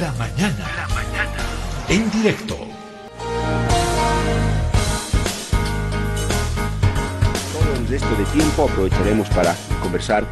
[0.00, 0.70] La mañana.
[0.74, 1.36] La mañana.
[1.90, 2.56] En directo.
[7.52, 10.24] Todo el resto de tiempo aprovecharemos para conversar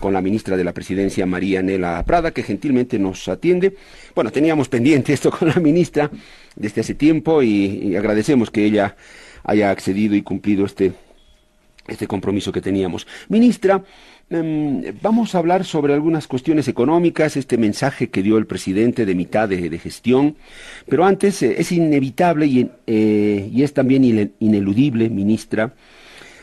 [0.00, 3.76] con la ministra de la Presidencia, María Nela Prada, que gentilmente nos atiende.
[4.14, 6.10] Bueno, teníamos pendiente esto con la ministra
[6.54, 8.96] desde hace tiempo y, y agradecemos que ella
[9.44, 10.92] haya accedido y cumplido este,
[11.88, 13.06] este compromiso que teníamos.
[13.28, 13.82] Ministra,
[14.28, 19.48] vamos a hablar sobre algunas cuestiones económicas, este mensaje que dio el presidente de mitad
[19.48, 20.36] de, gestión,
[20.88, 25.74] pero antes eh, es inevitable y, eh, es también ine- ineludible, ministra,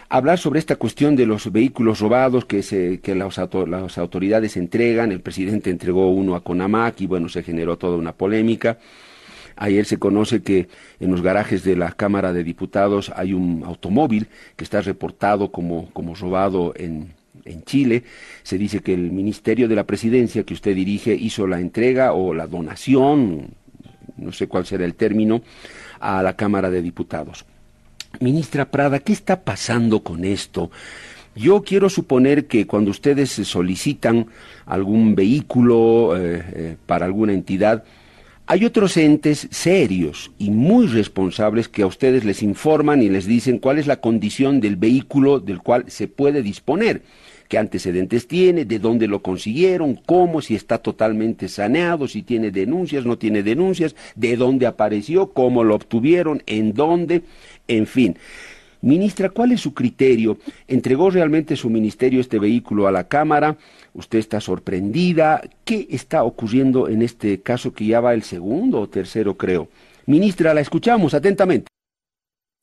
[0.07, 5.11] hablar sobre esta cuestión de los vehículos robados que, se, que las, las autoridades entregan.
[5.11, 8.77] El presidente entregó uno a Conamac y bueno, se generó toda una polémica.
[9.55, 10.67] Ayer se conoce que
[10.99, 15.89] en los garajes de la Cámara de Diputados hay un automóvil que está reportado como,
[15.93, 17.13] como robado en,
[17.45, 18.03] en Chile.
[18.43, 22.33] Se dice que el Ministerio de la Presidencia que usted dirige hizo la entrega o
[22.33, 23.49] la donación,
[24.17, 25.41] no sé cuál será el término,
[25.99, 27.45] a la Cámara de Diputados.
[28.19, 30.69] Ministra Prada, ¿qué está pasando con esto?
[31.35, 34.27] Yo quiero suponer que cuando ustedes solicitan
[34.65, 37.83] algún vehículo eh, eh, para alguna entidad,
[38.45, 43.57] hay otros entes serios y muy responsables que a ustedes les informan y les dicen
[43.57, 47.03] cuál es la condición del vehículo del cual se puede disponer,
[47.47, 53.05] qué antecedentes tiene, de dónde lo consiguieron, cómo, si está totalmente saneado, si tiene denuncias,
[53.05, 57.23] no tiene denuncias, de dónde apareció, cómo lo obtuvieron, en dónde,
[57.67, 58.17] en fin.
[58.81, 60.37] Ministra, ¿cuál es su criterio?
[60.67, 63.55] ¿Entregó realmente su ministerio este vehículo a la Cámara?
[63.93, 65.41] ¿Usted está sorprendida?
[65.63, 69.69] ¿Qué está ocurriendo en este caso que ya va el segundo o tercero, creo?
[70.05, 71.72] Ministra, la escuchamos atentamente.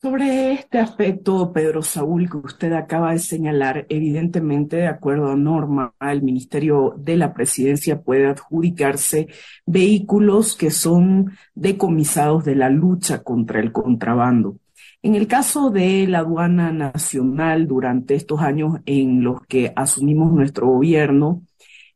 [0.01, 5.93] Sobre este aspecto, Pedro Saúl, que usted acaba de señalar, evidentemente, de acuerdo a norma,
[6.01, 9.27] el Ministerio de la Presidencia puede adjudicarse
[9.67, 14.57] vehículos que son decomisados de la lucha contra el contrabando.
[15.03, 20.65] En el caso de la aduana nacional, durante estos años en los que asumimos nuestro
[20.65, 21.43] gobierno,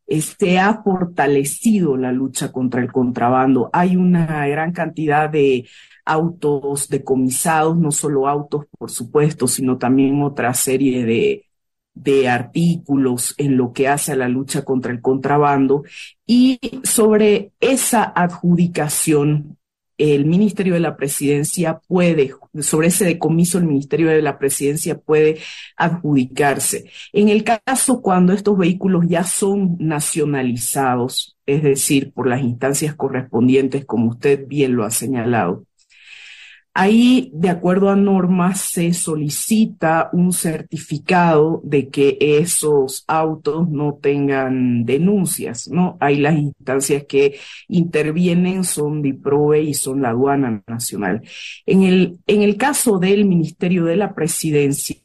[0.07, 3.71] se ha fortalecido la lucha contra el contrabando.
[3.73, 5.65] Hay una gran cantidad de
[6.05, 11.45] autos decomisados, no solo autos, por supuesto, sino también otra serie de,
[11.95, 15.83] de artículos en lo que hace a la lucha contra el contrabando.
[16.27, 19.57] Y sobre esa adjudicación,
[19.97, 25.39] el Ministerio de la Presidencia puede, sobre ese decomiso, el Ministerio de la Presidencia puede
[25.77, 26.89] adjudicarse.
[27.13, 33.85] En el caso cuando estos vehículos ya son nacionalizados, es decir, por las instancias correspondientes,
[33.85, 35.63] como usted bien lo ha señalado,
[36.77, 44.83] Ahí, de acuerdo a normas, se solicita un certificado de que esos autos no tengan
[44.83, 45.95] denuncias, ¿no?
[46.01, 51.21] Hay las instancias que intervienen, son DIPROVE y son la aduana nacional.
[51.65, 54.97] En el, en el caso del Ministerio de la Presidencia,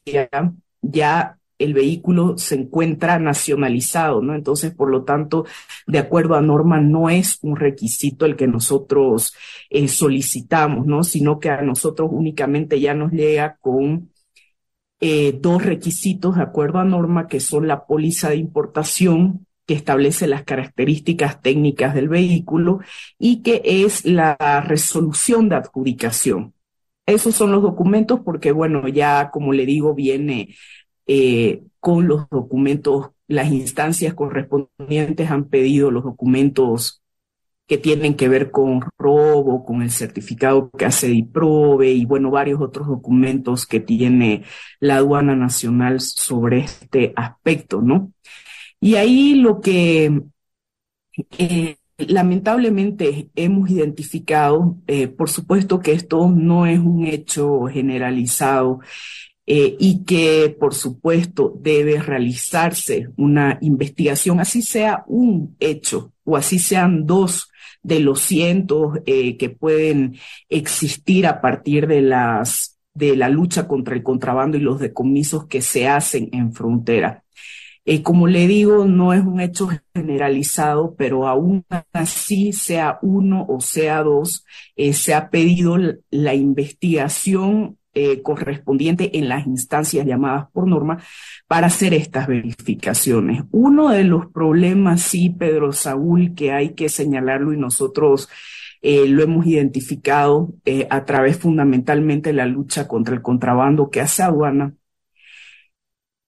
[0.82, 4.34] ya el vehículo se encuentra nacionalizado, ¿no?
[4.34, 5.44] Entonces, por lo tanto,
[5.86, 9.34] de acuerdo a norma, no es un requisito el que nosotros
[9.68, 11.04] eh, solicitamos, ¿no?
[11.04, 14.10] Sino que a nosotros únicamente ya nos llega con
[15.00, 20.26] eh, dos requisitos de acuerdo a norma, que son la póliza de importación que establece
[20.26, 22.80] las características técnicas del vehículo
[23.18, 26.54] y que es la resolución de adjudicación.
[27.06, 30.54] Esos son los documentos porque, bueno, ya como le digo, viene
[31.12, 37.02] eh, con los documentos, las instancias correspondientes han pedido los documentos
[37.66, 42.60] que tienen que ver con robo, con el certificado que hace DIPROVE y bueno, varios
[42.60, 44.44] otros documentos que tiene
[44.78, 48.12] la aduana nacional sobre este aspecto, ¿no?
[48.80, 50.22] Y ahí lo que
[51.38, 58.78] eh, lamentablemente hemos identificado, eh, por supuesto que esto no es un hecho generalizado
[59.52, 66.60] eh, y que, por supuesto, debe realizarse una investigación, así sea un hecho o así
[66.60, 67.50] sean dos
[67.82, 70.16] de los cientos eh, que pueden
[70.48, 75.62] existir a partir de las de la lucha contra el contrabando y los decomisos que
[75.62, 77.24] se hacen en frontera.
[77.84, 83.60] Eh, como le digo, no es un hecho generalizado, pero aún así, sea uno o
[83.60, 84.44] sea dos,
[84.76, 85.76] eh, se ha pedido
[86.10, 91.02] la investigación eh, correspondiente en las instancias llamadas por norma
[91.48, 93.42] para hacer estas verificaciones.
[93.50, 98.28] Uno de los problemas, sí, Pedro Saúl, que hay que señalarlo y nosotros
[98.82, 104.00] eh, lo hemos identificado eh, a través fundamentalmente de la lucha contra el contrabando que
[104.00, 104.74] hace aduana,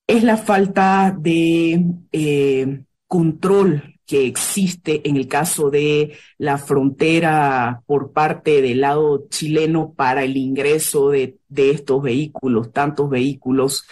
[0.06, 8.61] es la falta de control que existe en el caso de la frontera por parte
[8.61, 13.87] del lado chileno para el ingreso de, estos vehículos, tantos vehículos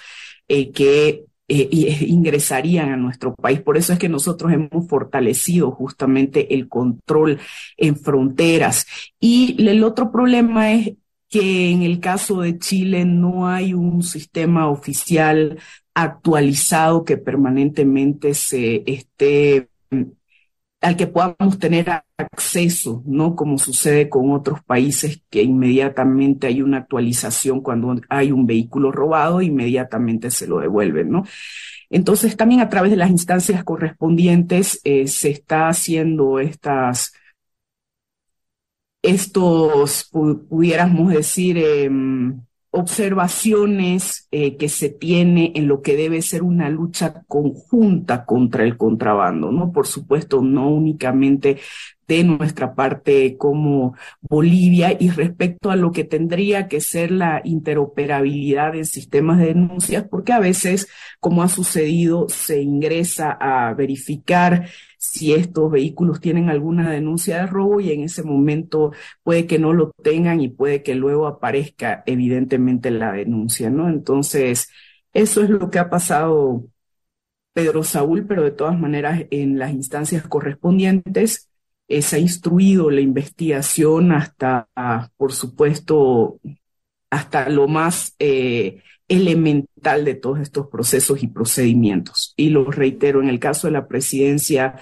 [0.47, 1.69] eh, que eh,
[2.07, 3.63] ingresarían a nuestro país.
[3.63, 7.39] Por eso es que nosotros hemos fortalecido justamente el control
[7.79, 8.87] en fronteras.
[9.19, 10.97] Y el otro problema es
[11.31, 15.59] que en el caso de Chile no hay un sistema oficial
[15.95, 19.70] actualizado que permanentemente se esté
[20.81, 23.37] al que podamos tener acceso, ¿no?
[23.37, 29.43] Como sucede con otros países que inmediatamente hay una actualización cuando hay un vehículo robado,
[29.43, 31.25] inmediatamente se lo devuelven, ¿no?
[31.91, 37.13] Entonces, también a través de las instancias correspondientes eh, se está haciendo estas,
[39.03, 40.09] estos,
[40.49, 47.23] pudiéramos decir, em, observaciones eh, que se tiene en lo que debe ser una lucha
[47.27, 49.73] conjunta contra el contrabando, ¿no?
[49.73, 51.59] Por supuesto, no únicamente
[52.11, 58.75] de nuestra parte como Bolivia y respecto a lo que tendría que ser la interoperabilidad
[58.75, 60.89] en sistemas de denuncias, porque a veces,
[61.21, 64.69] como ha sucedido, se ingresa a verificar
[64.99, 68.93] si estos vehículos tienen alguna denuncia de robo y en ese momento
[69.23, 73.89] puede que no lo tengan y puede que luego aparezca evidentemente la denuncia, ¿no?
[73.89, 74.69] Entonces,
[75.13, 76.65] eso es lo que ha pasado
[77.53, 81.50] Pedro Saúl, pero de todas maneras en las instancias correspondientes
[81.91, 84.69] se ha instruido la investigación hasta,
[85.17, 86.39] por supuesto,
[87.11, 92.33] hasta lo más eh, elemental de todos estos procesos y procedimientos.
[92.37, 94.77] Y lo reitero, en el caso de la presidencia,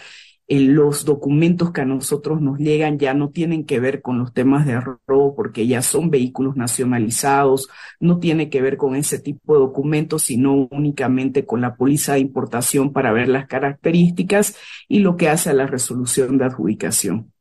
[0.48, 4.66] los documentos que a nosotros nos llegan ya no tienen que ver con los temas
[4.66, 7.68] de robo porque ya son vehículos nacionalizados,
[8.00, 12.20] no tiene que ver con ese tipo de documentos, sino únicamente con la póliza de
[12.20, 14.56] importación para ver las características
[14.88, 17.32] y lo que hace a la resolución de adjudicación.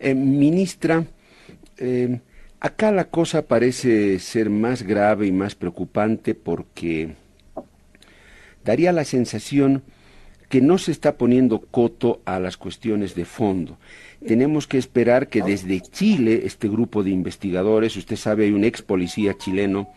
[0.00, 1.04] Eh, ministra,
[1.78, 2.20] eh,
[2.62, 7.14] Acá la cosa parece ser más grave y más preocupante porque
[8.62, 9.82] daría la sensación
[10.50, 13.78] que no se está poniendo coto a las cuestiones de fondo.
[14.26, 18.82] Tenemos que esperar que desde Chile este grupo de investigadores, usted sabe, hay un ex
[18.82, 19.90] policía chileno,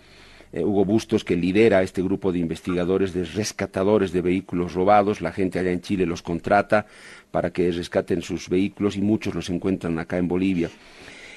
[0.53, 5.21] eh, Hugo Bustos, que lidera este grupo de investigadores, de rescatadores de vehículos robados.
[5.21, 6.85] La gente allá en Chile los contrata
[7.31, 10.69] para que rescaten sus vehículos y muchos los encuentran acá en Bolivia.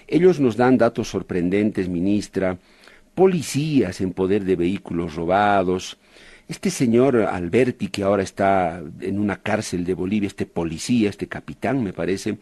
[0.07, 2.59] Ellos nos dan datos sorprendentes, ministra,
[3.15, 5.97] policías en poder de vehículos robados.
[6.49, 11.83] Este señor Alberti, que ahora está en una cárcel de Bolivia, este policía, este capitán,
[11.83, 12.39] me parece,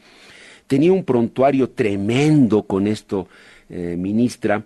[0.66, 3.28] tenía un prontuario tremendo con esto,
[3.70, 4.64] eh, ministra,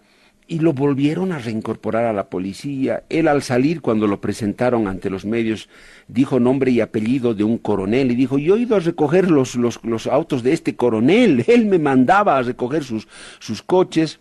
[0.48, 3.04] y lo volvieron a reincorporar a la policía.
[3.10, 5.68] Él al salir, cuando lo presentaron ante los medios,
[6.08, 9.54] dijo nombre y apellido de un coronel y dijo, yo he ido a recoger los,
[9.54, 13.06] los, los autos de este coronel, él me mandaba a recoger sus,
[13.38, 14.18] sus coches.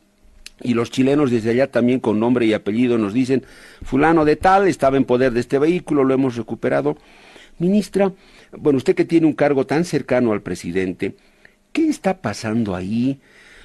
[0.62, 3.46] Y los chilenos desde allá también con nombre y apellido nos dicen,
[3.84, 6.98] fulano de tal estaba en poder de este vehículo, lo hemos recuperado.
[7.60, 8.12] Ministra,
[8.58, 11.16] bueno, usted que tiene un cargo tan cercano al presidente,
[11.72, 13.20] ¿qué está pasando ahí?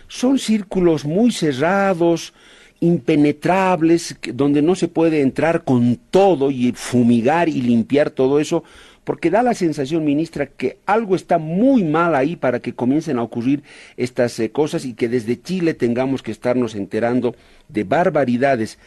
[0.08, 2.34] Son círculos muy cerrados,
[2.80, 8.64] impenetrables, donde no se puede entrar con todo y fumigar y limpiar todo eso,
[9.04, 13.22] porque da la sensación, ministra, que algo está muy mal ahí para que comiencen a
[13.22, 13.62] ocurrir
[13.96, 17.34] estas eh, cosas y que desde Chile tengamos que estarnos enterando
[17.68, 18.78] de barbaridades.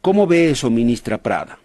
[0.00, 1.58] ¿Cómo ve eso, ministra Prada?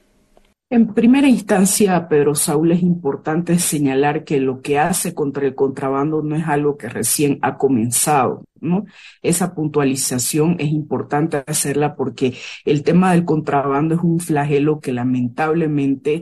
[0.72, 6.22] En primera instancia, Pedro Saúl, es importante señalar que lo que hace contra el contrabando
[6.22, 8.86] no es algo que recién ha comenzado, ¿no?
[9.24, 12.36] Esa puntualización es importante hacerla porque
[12.66, 16.22] el tema del contrabando es un flagelo que lamentablemente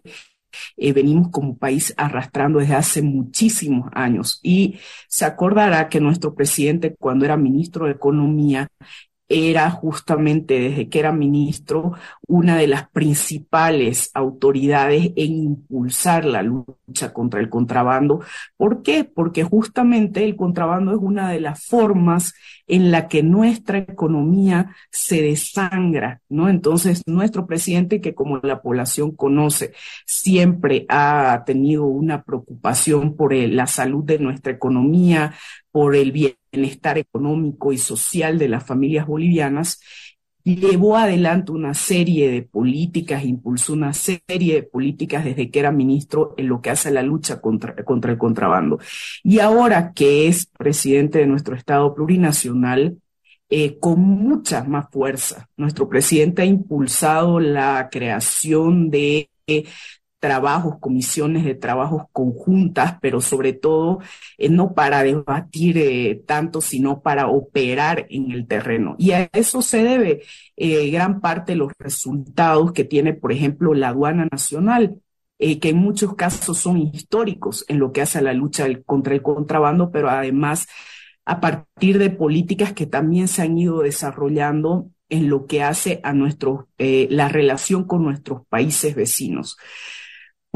[0.78, 4.40] eh, venimos como país arrastrando desde hace muchísimos años.
[4.44, 8.68] Y se acordará que nuestro presidente, cuando era ministro de Economía,
[9.30, 11.94] era justamente desde que era ministro
[12.28, 18.22] una de las principales autoridades en impulsar la lucha contra el contrabando.
[18.56, 19.04] ¿Por qué?
[19.04, 22.34] Porque justamente el contrabando es una de las formas
[22.68, 26.50] en la que nuestra economía se desangra, ¿no?
[26.50, 29.74] Entonces, nuestro presidente, que como la población conoce,
[30.06, 35.34] siempre ha tenido una preocupación por la salud de nuestra economía,
[35.78, 39.80] por el bienestar económico y social de las familias bolivianas,
[40.44, 46.34] llevó adelante una serie de políticas, impulsó una serie de políticas desde que era ministro
[46.36, 48.80] en lo que hace la lucha contra, contra el contrabando.
[49.22, 52.98] Y ahora que es presidente de nuestro Estado plurinacional,
[53.48, 55.48] eh, con mucha más fuerza.
[55.58, 59.30] Nuestro presidente ha impulsado la creación de
[60.28, 64.00] trabajos, comisiones de trabajos conjuntas, pero sobre todo
[64.38, 68.96] eh, no para debatir eh, tanto, sino para operar en el terreno.
[69.00, 70.24] Y a eso se debe
[70.58, 75.00] eh, gran parte de los resultados que tiene, por ejemplo, la aduana nacional.
[75.40, 79.22] que en muchos casos son históricos en lo que hace a la lucha contra el
[79.22, 80.68] contrabando, pero además
[81.26, 86.14] a partir de políticas que también se han ido desarrollando en lo que hace a
[86.14, 89.58] nuestro, la relación con nuestros países vecinos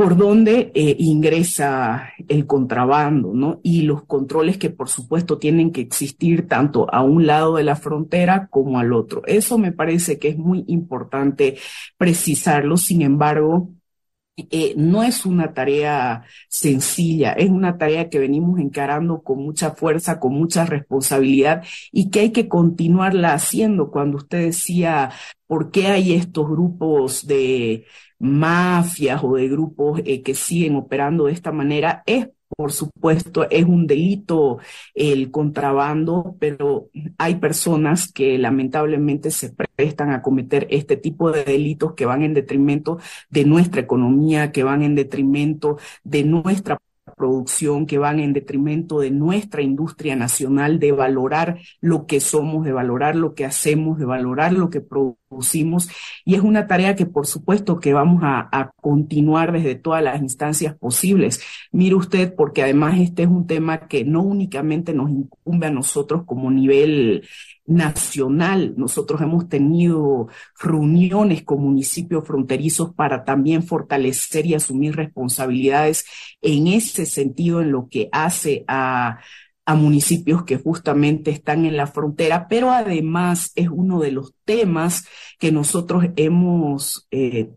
[0.01, 3.59] por dónde eh, ingresa el contrabando, ¿no?
[3.61, 7.75] Y los controles que por supuesto tienen que existir tanto a un lado de la
[7.75, 9.21] frontera como al otro.
[9.27, 11.59] Eso me parece que es muy importante
[11.97, 12.77] precisarlo.
[12.77, 13.69] Sin embargo,
[14.37, 20.19] eh, no es una tarea sencilla, es una tarea que venimos encarando con mucha fuerza,
[20.19, 23.91] con mucha responsabilidad y que hay que continuarla haciendo.
[23.91, 25.11] Cuando usted decía,
[25.45, 27.85] ¿por qué hay estos grupos de
[28.21, 33.65] mafias o de grupos eh, que siguen operando de esta manera, es por supuesto, es
[33.65, 34.59] un delito
[34.93, 41.93] el contrabando, pero hay personas que lamentablemente se prestan a cometer este tipo de delitos
[41.93, 42.99] que van en detrimento
[43.29, 46.77] de nuestra economía, que van en detrimento de nuestra
[47.21, 52.71] producción que van en detrimento de nuestra industria nacional, de valorar lo que somos, de
[52.71, 55.87] valorar lo que hacemos, de valorar lo que producimos.
[56.25, 60.19] Y es una tarea que por supuesto que vamos a, a continuar desde todas las
[60.19, 61.43] instancias posibles.
[61.71, 66.23] Mire usted, porque además este es un tema que no únicamente nos incumbe a nosotros
[66.25, 67.21] como nivel
[67.65, 68.73] nacional.
[68.77, 70.27] Nosotros hemos tenido
[70.59, 76.05] reuniones con municipios fronterizos para también fortalecer y asumir responsabilidades
[76.41, 79.19] en ese sentido en lo que hace a,
[79.73, 85.07] municipios que justamente están en la frontera, pero además es uno de los temas
[85.39, 87.51] que nosotros hemos eh,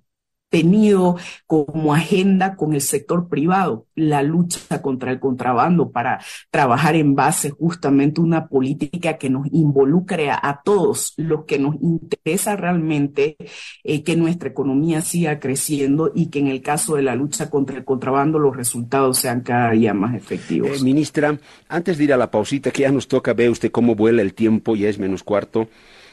[0.54, 1.16] tenido
[1.48, 6.20] como agenda con el sector privado la lucha contra el contrabando para
[6.52, 12.54] trabajar en base justamente una política que nos involucre a, todos los que nos interesa
[12.54, 13.36] realmente
[13.82, 17.76] eh, que nuestra economía siga creciendo y que en el caso de la lucha contra
[17.76, 20.80] el contrabando los resultados sean cada día más efectivos.
[20.80, 21.36] Eh, ministra,
[21.68, 24.34] antes de ir a la pausita que ya nos toca, ve usted cómo vuela el
[24.34, 25.68] tiempo, ya es menos cuarto.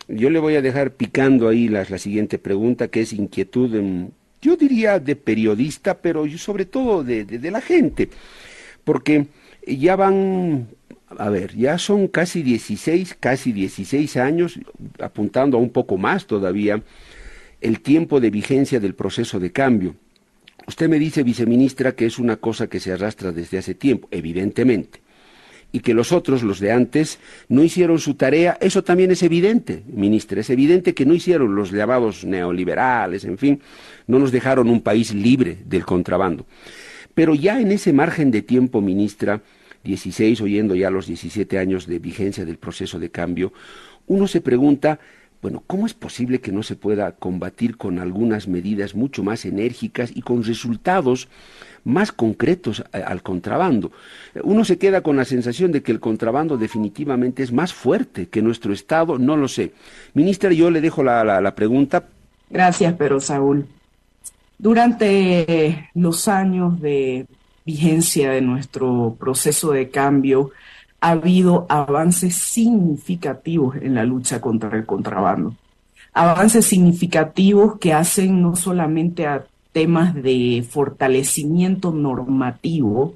[0.07, 4.13] Yo le voy a dejar picando ahí la, la siguiente pregunta, que es inquietud en
[4.41, 8.10] yo diría de periodista, pero sobre todo de, de, la gente,
[8.83, 9.27] porque
[9.65, 10.67] ya van,
[11.10, 14.60] a ver, ya son casi 16, casi 16 años,
[15.00, 16.81] apuntando a un poco más todavía,
[17.62, 19.95] el tiempo de vigencia del proceso de cambio.
[20.67, 25.01] Usted me dice, viceministra, que es una cosa que se arrastra desde hace tiempo, evidentemente
[25.72, 29.84] y que los otros, los de antes, no hicieron su tarea, eso también es evidente,
[29.88, 33.62] ministra, es evidente que no hicieron los llamados neoliberales, en fin,
[34.08, 36.46] no nos dejaron un país libre del contrabando.
[37.13, 39.42] Pero ya en ese margen de tiempo, ministra,
[39.84, 43.54] 16, oyendo ya los 17 años de vigencia del proceso de cambio,
[44.08, 45.00] uno se pregunta,
[45.42, 50.12] bueno, ¿cómo es posible que no se pueda combatir con algunas medidas mucho más enérgicas
[50.13, 51.30] y con resultados
[51.84, 53.92] más concretos al contrabando.
[54.44, 58.42] Uno se queda con la sensación de que el contrabando definitivamente es más fuerte que
[58.42, 59.74] nuestro Estado, no lo sé.
[60.14, 62.06] Ministra, yo le dejo la, la, pregunta.
[62.50, 63.66] Gracias, pero Saúl.
[64.58, 67.26] Durante los años de
[67.66, 70.52] vigencia de nuestro proceso de cambio,
[71.00, 75.56] ha habido avances significativos en la lucha contra el contrabando.
[76.14, 83.16] Avances significativos que hacen no solamente a temas de fortalecimiento normativo,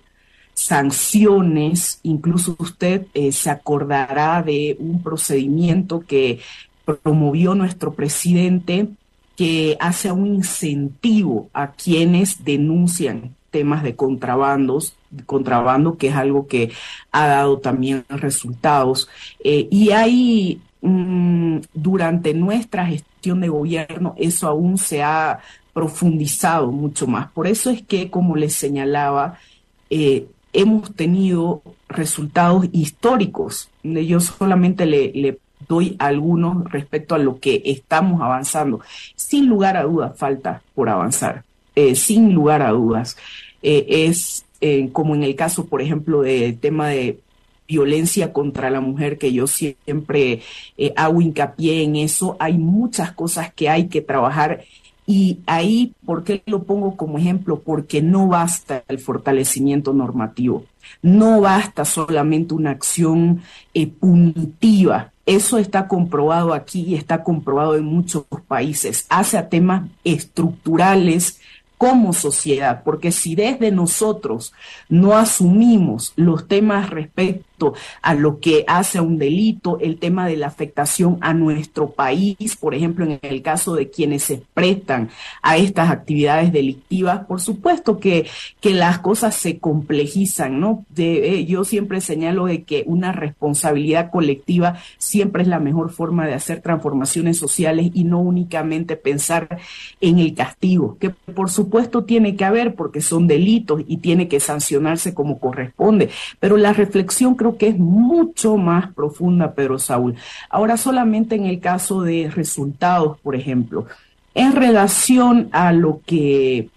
[0.54, 6.40] sanciones, incluso usted eh, se acordará de un procedimiento que
[6.86, 8.88] promovió nuestro presidente
[9.36, 14.96] que hace un incentivo a quienes denuncian temas de contrabandos,
[15.26, 16.72] contrabando, que es algo que
[17.12, 19.10] ha dado también resultados.
[19.44, 25.40] Eh, y ahí, mm, durante nuestra gestión de gobierno, eso aún se ha
[25.75, 27.29] profundizado mucho más.
[27.34, 29.39] Por eso es que, como les señalaba,
[29.89, 33.70] eh, hemos tenido resultados históricos.
[33.84, 38.79] Yo solamente le, doy algunos respecto a lo que estamos avanzando.
[39.17, 41.44] Sin lugar a dudas, falta por avanzar.
[41.75, 43.17] Eh, sin lugar a dudas.
[43.62, 44.46] Eh, es
[44.94, 47.20] como en el caso, por ejemplo, del tema de
[47.67, 50.41] violencia contra la mujer, que yo siempre
[50.96, 52.38] hago hincapié en eso.
[52.39, 54.63] Hay muchas cosas que hay que trabajar
[55.08, 57.60] y ahí, ¿por qué lo pongo como ejemplo?
[57.60, 60.66] Porque no basta el fortalecimiento normativo,
[61.02, 63.42] no basta solamente una acción
[63.74, 65.12] eh, punitiva.
[65.28, 69.06] Eso está comprobado aquí y está comprobado en muchos países.
[69.10, 71.40] Hace a temas estructurales
[71.77, 74.53] como sociedad, porque si desde nosotros
[74.89, 80.48] no asumimos los temas respecto a lo que hace un delito, el tema de la
[80.48, 85.10] afectación a nuestro país, por ejemplo, en el caso de quienes se prestan
[85.41, 88.27] a estas actividades delictivas, por supuesto que,
[88.60, 90.86] que las cosas se complejizan, ¿no?
[90.98, 96.34] Eh, yo siempre señalo de que una responsabilidad colectiva siempre es la mejor forma de
[96.34, 99.60] hacer transformaciones sociales y no únicamente pensar
[100.01, 101.65] en el castigo, que por supuesto
[102.06, 107.36] tiene que haber porque son delitos y tiene que sancionarse como corresponde, pero la reflexión
[107.36, 110.16] creo que es mucho más profunda, Pedro Saúl.
[110.50, 113.86] Ahora solamente en el caso de resultados, por ejemplo,
[114.34, 116.70] en relación a lo que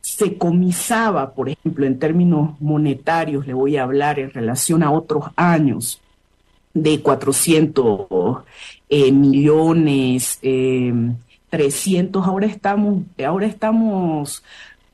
[0.00, 5.24] se comisaba, por ejemplo, en términos monetarios, le voy a hablar en relación a otros
[5.36, 6.00] años,
[6.74, 8.06] de 400
[8.88, 10.38] eh, millones,
[11.50, 14.42] 300, eh, ahora estamos, ahora estamos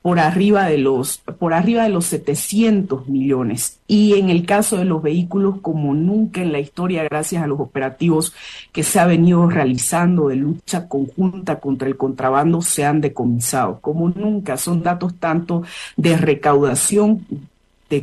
[0.03, 3.79] por arriba de los por arriba de los 700 millones.
[3.87, 7.59] Y en el caso de los vehículos como nunca en la historia gracias a los
[7.59, 8.33] operativos
[8.73, 13.79] que se ha venido realizando de lucha conjunta contra el contrabando se han decomisado.
[13.79, 15.63] Como nunca son datos tanto
[15.95, 17.25] de recaudación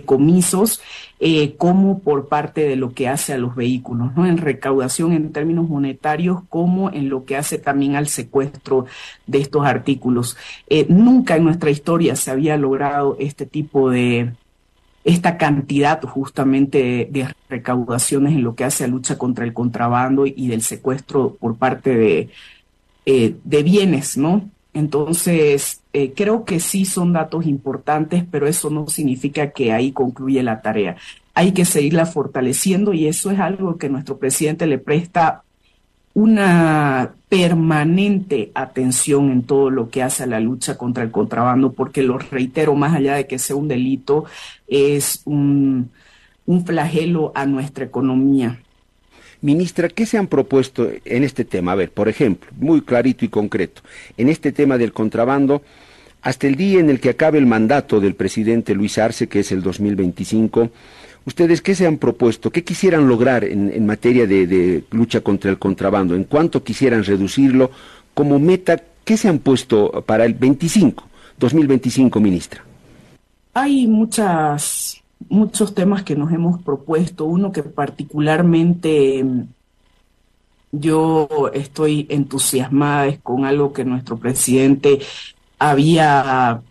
[0.04, 0.80] comisos
[1.18, 4.26] eh, como por parte de lo que hace a los vehículos, ¿no?
[4.26, 8.86] En recaudación en términos monetarios como en lo que hace también al secuestro
[9.26, 10.36] de estos artículos.
[10.68, 14.32] Eh, nunca en nuestra historia se había logrado este tipo de,
[15.04, 20.48] esta cantidad justamente de, recaudaciones en lo que hace a lucha contra el contrabando y
[20.48, 22.28] del secuestro por parte de,
[23.06, 24.48] eh, de bienes, ¿no?
[24.72, 30.42] Entonces, eh, creo que sí son datos importantes, pero eso no significa que ahí concluye
[30.42, 30.96] la tarea.
[31.34, 35.42] Hay que seguirla fortaleciendo y eso es algo que nuestro presidente le presta
[36.14, 42.02] una permanente atención en todo lo que hace a la lucha contra el contrabando, porque
[42.02, 44.24] lo reitero, más allá de que sea un delito,
[44.66, 45.90] es un
[46.66, 48.58] flagelo a nuestra economía.
[49.42, 51.72] Ministra, ¿qué se han propuesto en este tema?
[51.72, 53.80] A ver, por ejemplo, muy clarito y concreto,
[54.18, 55.62] en este tema del contrabando,
[56.22, 59.52] hasta el día en el que acabe el mandato del presidente Luis Arce, que es
[59.52, 60.70] el 2025,
[61.24, 62.50] ¿ustedes qué se han propuesto?
[62.50, 66.14] ¿Qué quisieran lograr en, materia de, lucha contra el contrabando?
[66.14, 67.70] ¿En cuánto quisieran reducirlo?
[68.12, 71.04] Como meta, ¿qué se han puesto para el 25,
[71.38, 72.64] 2025, ministra?
[73.54, 79.42] Hay muchas muchos temas que nos hemos propuesto, uno que particularmente mm,
[80.72, 85.00] yo estoy entusiasmada es con algo que nuestro presidente
[85.60, 86.62] había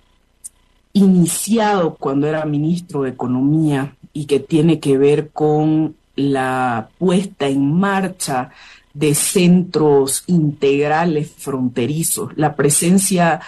[0.94, 7.72] iniciado cuando era ministro de Economía y que tiene que ver con la puesta en
[7.80, 8.50] marcha
[8.94, 13.40] de centros integrales fronterizos, la presencia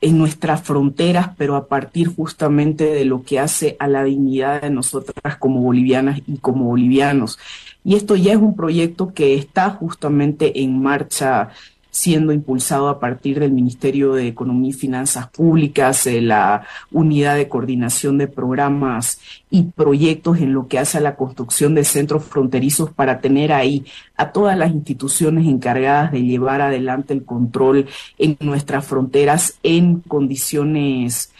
[0.00, 4.70] en nuestras fronteras, pero a partir justamente de lo que hace a la dignidad de
[4.70, 7.38] nosotras como bolivianas y como bolivianos.
[7.84, 11.50] Y esto ya es un proyecto que está justamente en marcha
[11.96, 18.18] siendo impulsado a partir del Ministerio de Economía y Finanzas Públicas, la Unidad de Coordinación
[18.18, 19.18] de Programas
[19.50, 23.86] y Proyectos en lo que hace a la construcción de centros fronterizos para tener ahí
[24.14, 27.86] a todas las instituciones encargadas de llevar adelante el control
[28.18, 31.32] en nuestras fronteras en condiciones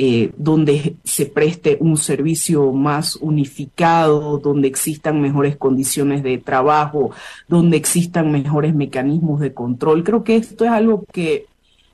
[0.00, 7.10] eh, donde se preste un servicio más unificado, donde existan mejores condiciones de trabajo,
[7.48, 10.04] donde existan mejores mecanismos de control.
[10.04, 11.46] Creo que esto es algo que,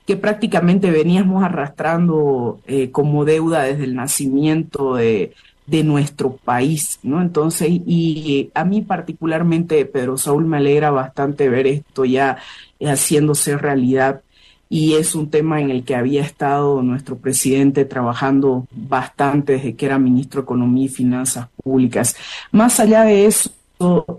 [0.05, 5.33] que prácticamente veníamos arrastrando eh, como deuda desde el nacimiento de,
[5.65, 7.21] de nuestro país, ¿no?
[7.21, 12.37] Entonces, y a mí particularmente, Pedro Saúl, me alegra bastante ver esto ya
[12.79, 14.21] haciéndose realidad
[14.69, 19.85] y es un tema en el que había estado nuestro presidente trabajando bastante desde que
[19.85, 22.15] era ministro de Economía y Finanzas Públicas.
[22.51, 23.51] Más allá de eso,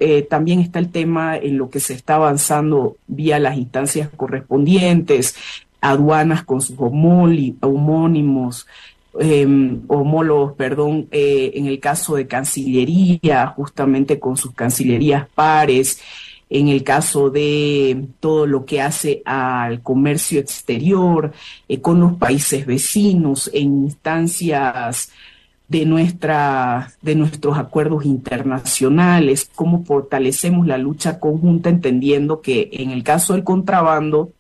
[0.01, 5.35] eh, también está el tema en lo que se está avanzando vía las instancias correspondientes,
[5.81, 8.67] aduanas con sus homónimos,
[9.19, 16.01] em, homólogos, perdón, eh, en el caso de Cancillería, justamente con sus cancillerías pares,
[16.49, 21.33] en el caso de todo lo que hace al comercio exterior,
[21.69, 25.11] eh, con los países vecinos, en instancias
[25.69, 33.03] de, nuestra, de nuestros acuerdos internacionales, cómo fortalecemos la lucha conjunta, entendiendo que en el
[33.03, 34.31] caso del contrabando,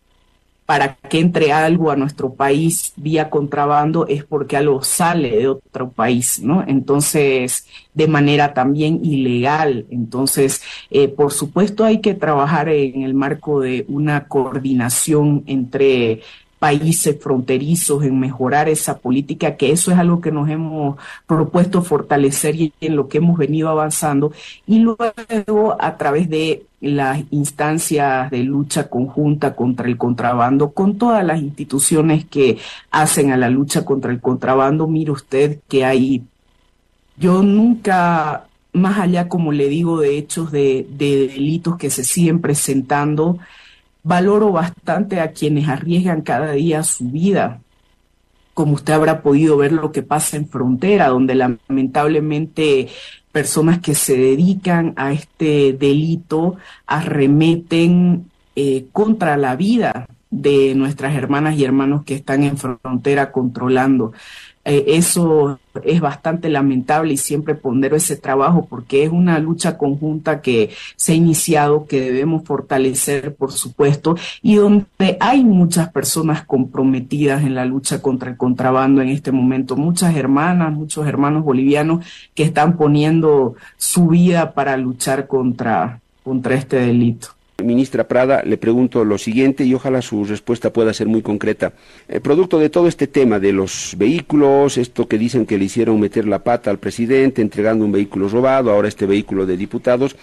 [0.66, 5.90] para que entre algo a nuestro país vía contrabando es porque algo sale de otro
[5.90, 6.64] país, ¿no?
[6.66, 9.86] Entonces, de manera también ilegal.
[9.90, 16.22] Entonces, eh, por supuesto, hay que trabajar en el marco de una coordinación entre
[16.58, 22.56] países fronterizos, en mejorar esa política, que eso es algo que nos hemos propuesto fortalecer
[22.56, 24.32] y en lo que hemos venido avanzando.
[24.66, 31.24] Y luego, a través de las instancias de lucha conjunta contra el contrabando, con todas
[31.24, 32.58] las instituciones que
[32.90, 36.22] hacen a la lucha contra el contrabando, mire usted que hay,
[37.18, 42.40] yo nunca, más allá, como le digo, de hechos de, de delitos que se siguen
[42.40, 43.38] presentando,
[44.06, 47.60] valoro bastante a quienes arriesgan cada día su vida,
[48.54, 52.88] como usted habrá podido ver lo que pasa en frontera, donde lamentablemente
[53.32, 61.56] personas que se dedican a este delito arremeten eh, contra la vida de nuestras hermanas
[61.56, 64.12] y hermanos que están en frontera controlando.
[64.64, 70.40] Eh, eso es bastante lamentable y siempre pondero ese trabajo porque es una lucha conjunta
[70.40, 77.42] que se ha iniciado, que debemos fortalecer, por supuesto, y donde hay muchas personas comprometidas
[77.42, 82.42] en la lucha contra el contrabando en este momento, muchas hermanas, muchos hermanos bolivianos que
[82.42, 87.35] están poniendo su vida para luchar contra, contra este delito.
[87.64, 91.72] Ministra Prada, le pregunto lo siguiente y ojalá su respuesta pueda ser muy concreta.
[92.06, 95.98] Eh, producto de todo este tema de los vehículos, esto que dicen que le hicieron
[95.98, 100.16] meter la pata al presidente entregando un vehículo robado, ahora este vehículo de diputados,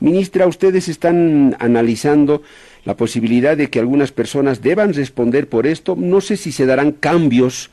[0.00, 2.42] ministra, ustedes están analizando
[2.86, 5.96] la posibilidad de que algunas personas deban responder por esto.
[5.98, 7.70] No sé si se darán cambios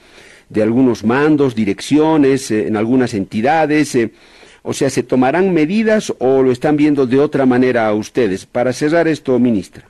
[0.49, 3.95] de algunos mandos, direcciones eh, en algunas entidades.
[3.95, 4.11] Eh,
[4.63, 8.45] o sea, ¿se tomarán medidas o lo están viendo de otra manera a ustedes?
[8.45, 9.85] Para cerrar esto, ministra.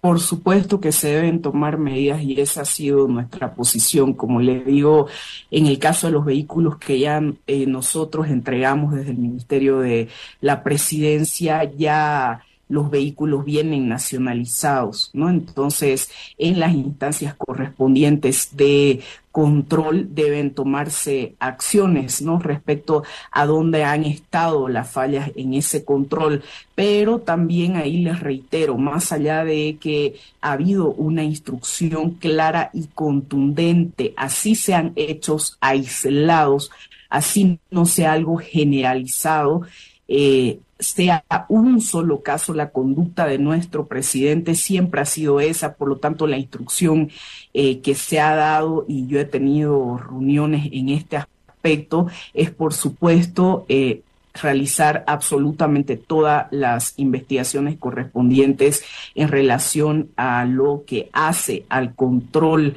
[0.00, 4.14] Por supuesto que se deben tomar medidas y esa ha sido nuestra posición.
[4.14, 5.08] Como le digo,
[5.50, 10.08] en el caso de los vehículos que ya eh, nosotros entregamos desde el Ministerio de
[10.40, 15.28] la Presidencia, ya los vehículos vienen nacionalizados, ¿no?
[15.28, 19.00] Entonces, en las instancias correspondientes de
[19.32, 22.38] control deben tomarse acciones, ¿no?
[22.38, 23.02] Respecto
[23.32, 26.42] a dónde han estado las fallas en ese control.
[26.76, 32.86] Pero también ahí les reitero, más allá de que ha habido una instrucción clara y
[32.86, 36.70] contundente, así sean hechos aislados,
[37.08, 39.62] así no sea algo generalizado,
[40.06, 45.88] eh, sea un solo caso, la conducta de nuestro presidente siempre ha sido esa, por
[45.88, 47.10] lo tanto la instrucción
[47.54, 52.72] eh, que se ha dado y yo he tenido reuniones en este aspecto es por
[52.72, 54.02] supuesto eh,
[54.34, 58.82] realizar absolutamente todas las investigaciones correspondientes
[59.14, 62.76] en relación a lo que hace al control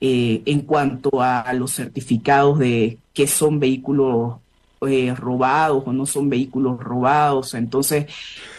[0.00, 4.36] eh, en cuanto a los certificados de que son vehículos
[4.88, 7.54] eh, robados o no son vehículos robados.
[7.54, 8.06] Entonces,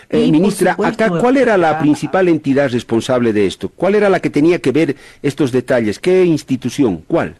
[0.09, 3.69] eh, ministra, acá, ¿cuál era la principal entidad responsable de esto?
[3.69, 5.99] ¿Cuál era la que tenía que ver estos detalles?
[5.99, 7.03] ¿Qué institución?
[7.07, 7.35] ¿Cuál?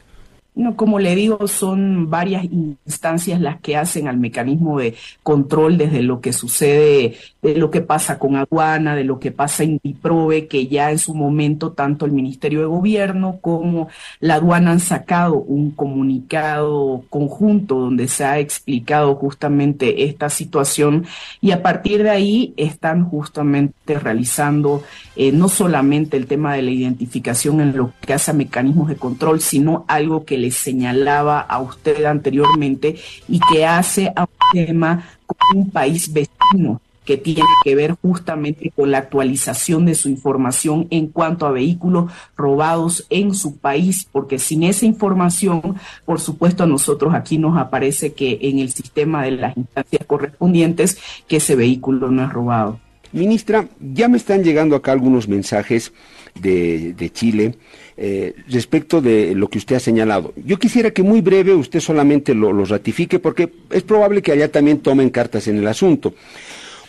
[0.56, 6.04] No, como le digo, son varias instancias las que hacen al mecanismo de control desde
[6.04, 10.48] lo que sucede, de lo que pasa con aduana, de lo que pasa en Diprobe,
[10.48, 13.88] que ya en su momento tanto el Ministerio de Gobierno como
[14.20, 21.06] la aduana han sacado un comunicado conjunto donde se ha explicado justamente esta situación
[21.42, 24.84] y a partir de ahí están justamente realizando
[25.16, 28.96] eh, no solamente el tema de la identificación en lo que hace a mecanismos de
[28.96, 32.96] control, sino algo que le señalaba a usted anteriormente
[33.28, 38.72] y que hace a un tema con un país vecino que tiene que ver justamente
[38.76, 44.40] con la actualización de su información en cuanto a vehículos robados en su país, porque
[44.40, 49.32] sin esa información, por supuesto, a nosotros aquí nos aparece que en el sistema de
[49.32, 50.98] las instancias correspondientes
[51.28, 52.80] que ese vehículo no es robado.
[53.14, 55.94] Ministra, ya me están llegando acá algunos mensajes
[56.40, 57.56] de, Chile
[57.96, 60.34] eh, respecto de lo que usted ha señalado.
[60.44, 64.52] Yo quisiera que muy breve usted solamente lo, lo ratifique porque es probable que allá
[64.52, 66.16] también tomen cartas en el asunto.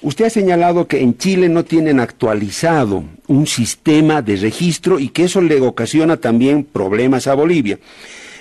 [0.00, 5.24] Usted ha señalado que en Chile no tienen actualizado un sistema de registro y que
[5.24, 7.78] eso le ocasiona también problemas a Bolivia.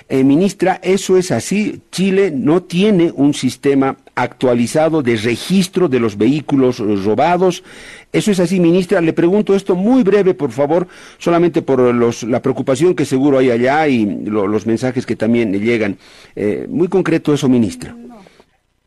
[0.08, 1.80] Eh, ministra, eso es así.
[1.90, 7.64] Chile no tiene un sistema actualizado de registro de los vehículos robados.
[8.12, 9.00] Eso es así, ministra.
[9.00, 10.86] Le pregunto esto muy breve, por favor,
[11.18, 15.60] solamente por los, la preocupación que seguro hay allá y los mensajes que también le
[15.60, 15.96] llegan.
[16.36, 17.96] Eh, muy concreto eso, ministra.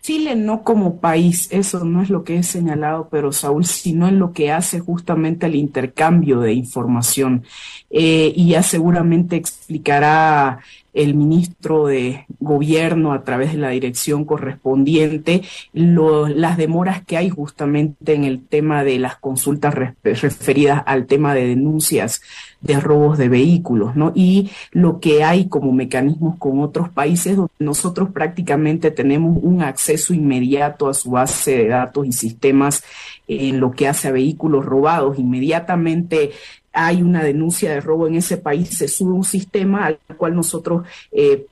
[0.07, 4.19] Chile no como país, eso no es lo que he señalado, pero Saúl, sino en
[4.19, 7.43] lo que hace justamente el intercambio de información.
[7.89, 10.59] Eh, y ya seguramente explicará
[10.97, 18.13] el ministro de Gobierno a través de la dirección correspondiente las demoras que hay justamente
[18.13, 22.21] en el tema de las consultas referidas al tema de denuncias
[22.61, 24.11] de robos de vehículos, ¿no?
[24.15, 30.15] Y lo que hay como mecanismos con otros países donde nosotros prácticamente tenemos un acceso
[30.15, 32.83] inmediato a su base de datos y sistemas
[33.27, 35.19] en lo que hace a vehículos robados.
[35.19, 36.31] Inmediatamente
[36.77, 40.85] hay una denuncia de robo en ese país, se sube un sistema al cual nosotros
[41.11, 41.47] eh,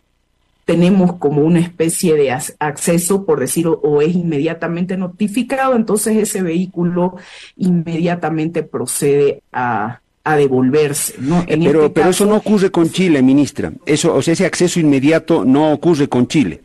[0.65, 7.15] tenemos como una especie de acceso, por decirlo, o es inmediatamente notificado, entonces ese vehículo
[7.57, 9.99] inmediatamente procede a,
[10.37, 11.15] devolverse.
[11.19, 11.43] ¿no?
[11.47, 13.71] pero, este pero eso no ocurre con Chile, ministra.
[13.85, 16.61] Eso, o sea, ese acceso inmediato no ocurre con Chile.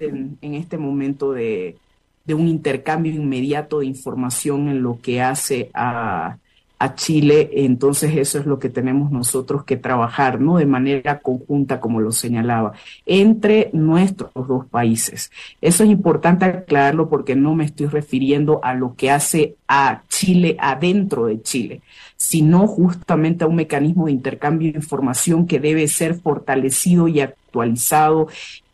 [0.00, 1.76] En, en este momento de,
[2.24, 6.36] de un intercambio inmediato de información en lo que hace a
[6.78, 10.58] a Chile, entonces eso es lo que tenemos nosotros que trabajar, ¿no?
[10.58, 12.72] De manera conjunta, como lo señalaba,
[13.06, 15.30] entre nuestros dos países.
[15.60, 20.56] Eso es importante aclararlo porque no me estoy refiriendo a lo que hace a Chile
[20.58, 21.80] adentro de Chile,
[22.16, 27.43] sino justamente a un mecanismo de intercambio de información que debe ser fortalecido y actualizado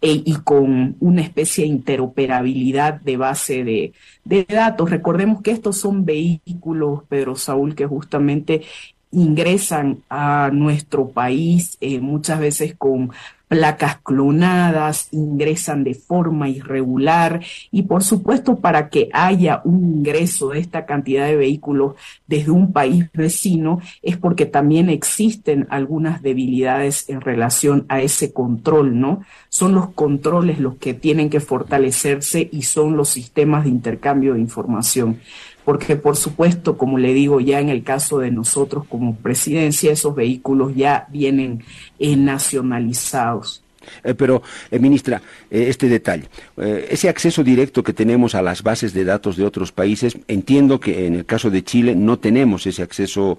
[0.01, 3.93] e, y con una especie de interoperabilidad de base de,
[4.25, 4.91] de datos.
[4.91, 8.63] Recordemos que estos son vehículos, Pedro Saúl, que justamente
[9.13, 13.11] ingresan a nuestro país eh, muchas veces con
[13.51, 17.41] placas clonadas, ingresan de forma irregular
[17.73, 21.97] y por supuesto para que haya un ingreso de esta cantidad de vehículos
[22.29, 29.01] desde un país vecino es porque también existen algunas debilidades en relación a ese control,
[29.01, 29.23] ¿no?
[29.49, 34.41] Son los controles los que tienen que fortalecerse y son los sistemas de intercambio de
[34.41, 35.19] información
[35.65, 40.15] porque por supuesto, como le digo, ya en el caso de nosotros como presidencia, esos
[40.15, 41.63] vehículos ya vienen
[41.99, 43.63] eh, nacionalizados.
[44.05, 49.05] Eh, pero, eh, ministra, este detalle, ese acceso directo que tenemos a las bases de
[49.05, 53.39] datos de otros países, entiendo que en el caso de Chile no tenemos ese acceso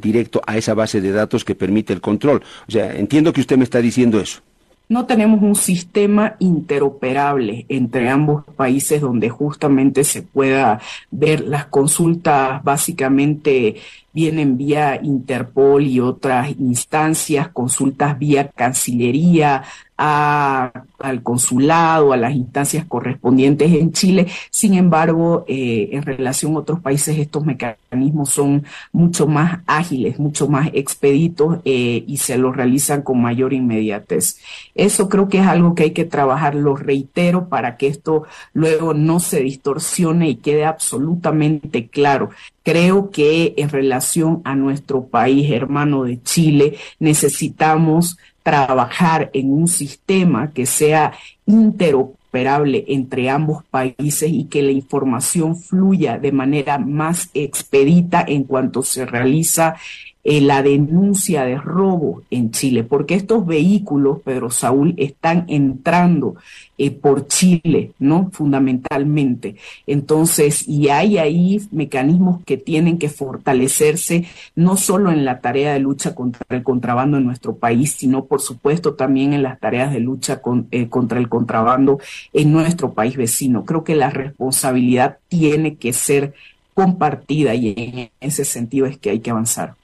[0.00, 2.42] directo a esa base de datos que permite el control.
[2.68, 4.42] O sea, entiendo que usted me está diciendo eso
[4.88, 12.62] no tenemos un sistema interoperable entre ambos países donde justamente se pueda ver las consultas
[12.64, 13.76] básicamente
[14.18, 19.62] vienen vía Interpol y otras instancias, consultas vía Cancillería,
[19.96, 24.26] al consulado, a las instancias correspondientes en Chile.
[24.50, 30.48] Sin embargo, eh, en relación a otros países, estos mecanismos son mucho más ágiles, mucho
[30.48, 34.38] más expeditos eh, y se los realizan con mayor inmediatez.
[34.74, 38.94] Eso creo que es algo que hay que trabajar, lo reitero, para que esto luego
[38.94, 42.30] no se distorsione y quede absolutamente claro.
[42.68, 50.50] Creo que en relación a nuestro país hermano de Chile, necesitamos trabajar en un sistema
[50.50, 51.14] que sea
[51.46, 58.82] interoperable entre ambos países y que la información fluya de manera más expedita en cuanto
[58.82, 59.76] se realiza
[60.22, 66.36] eh, la denuncia de robo en Chile, porque estos vehículos, Pedro Saúl, están entrando
[66.78, 68.30] eh, por Chile, ¿no?
[68.32, 69.56] Fundamentalmente.
[69.86, 74.24] Entonces, y hay ahí mecanismos que tienen que fortalecerse,
[74.56, 78.40] no solo en la tarea de lucha contra el contrabando en nuestro país, sino, por
[78.40, 82.00] supuesto, también en las tareas de lucha eh, contra el contrabando
[82.32, 83.64] en nuestro país vecino.
[83.64, 86.32] Creo que la responsabilidad tiene que ser
[86.74, 89.74] compartida y en ese sentido es que hay que avanzar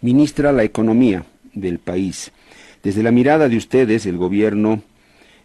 [0.00, 2.32] ministra la economía del país.
[2.82, 4.82] Desde la mirada de ustedes, el gobierno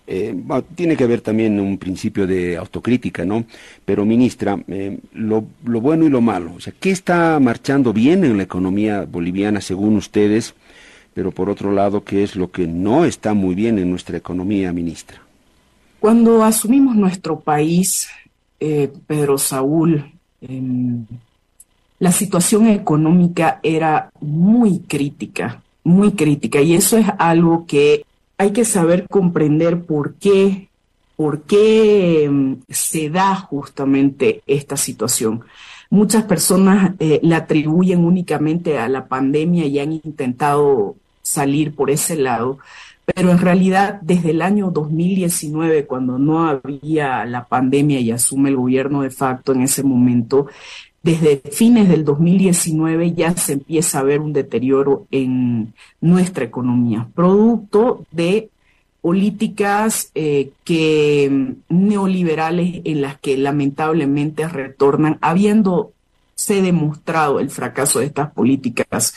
[0.06, 0.36] eh,
[0.76, 3.46] tiene que haber también un principio de autocrítica, ¿no?
[3.86, 8.38] Pero, ministra, eh, lo, bueno y lo malo, o sea, ¿qué está marchando bien en
[8.38, 10.56] la economía boliviana según ustedes?
[11.14, 14.74] Pero por otro lado, ¿qué es lo que no está muy bien en nuestra economía,
[14.74, 15.22] ministra?
[16.00, 18.10] Cuando asumimos nuestro país,
[18.60, 20.12] eh, Pedro Saúl,
[20.42, 21.06] em,
[22.00, 26.60] la situación económica era muy crítica, muy crítica.
[26.60, 28.04] Y eso es algo que
[28.38, 30.70] hay que saber comprender por qué,
[31.16, 35.44] por qué mm, se da justamente esta situación.
[35.90, 42.16] Muchas personas eh, la atribuyen únicamente a la pandemia y han intentado salir por ese
[42.16, 42.58] lado,
[43.06, 48.56] pero en realidad desde el año 2019, cuando no había la pandemia y asume el
[48.56, 50.48] gobierno de facto en ese momento,
[51.04, 58.06] desde fines del 2019 ya se empieza a ver un deterioro en nuestra economía, producto
[58.12, 58.50] de
[59.02, 65.92] políticas eh, que neoliberales en las que lamentablemente retornan, habiendo
[66.36, 69.14] se demostrado el fracaso de estas políticas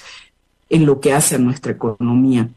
[0.68, 2.48] en lo que hace a nuestra economía.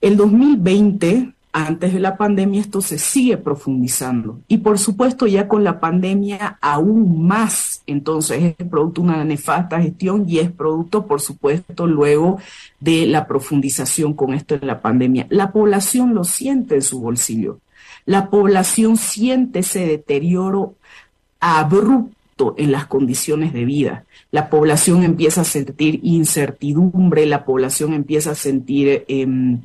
[0.00, 5.64] El 2020 antes de la pandemia esto se sigue profundizando y por supuesto ya con
[5.64, 7.82] la pandemia aún más.
[7.86, 12.38] Entonces es producto de una nefasta gestión y es producto, por supuesto, luego
[12.78, 15.26] de la profundización con esto de la pandemia.
[15.28, 17.58] La población lo siente en su bolsillo.
[18.06, 20.74] La población siente ese deterioro
[21.40, 24.04] abrupto en las condiciones de vida.
[24.30, 29.04] La población empieza a sentir incertidumbre, la población empieza a sentir...
[29.08, 29.58] Eh,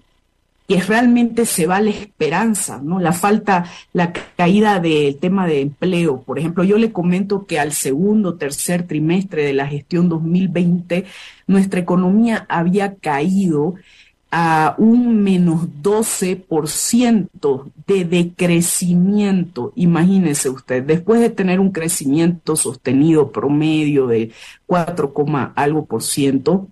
[0.67, 2.99] que realmente se va la esperanza, ¿no?
[2.99, 6.21] La falta, la caída del tema de empleo.
[6.21, 11.05] Por ejemplo, yo le comento que al segundo, tercer trimestre de la gestión 2020,
[11.47, 13.75] nuestra economía había caído
[14.31, 19.71] a un menos 12% de decrecimiento.
[19.75, 24.31] Imagínese usted, después de tener un crecimiento sostenido promedio de
[24.65, 25.13] 4,
[25.55, 26.67] algo por ciento,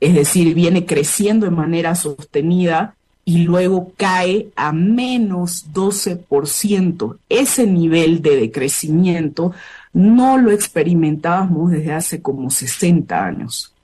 [0.00, 7.18] es decir, viene creciendo de manera sostenida, y luego cae a menos 12%.
[7.28, 9.52] Ese nivel de decrecimiento
[9.92, 13.74] no lo experimentábamos desde hace como 60 años.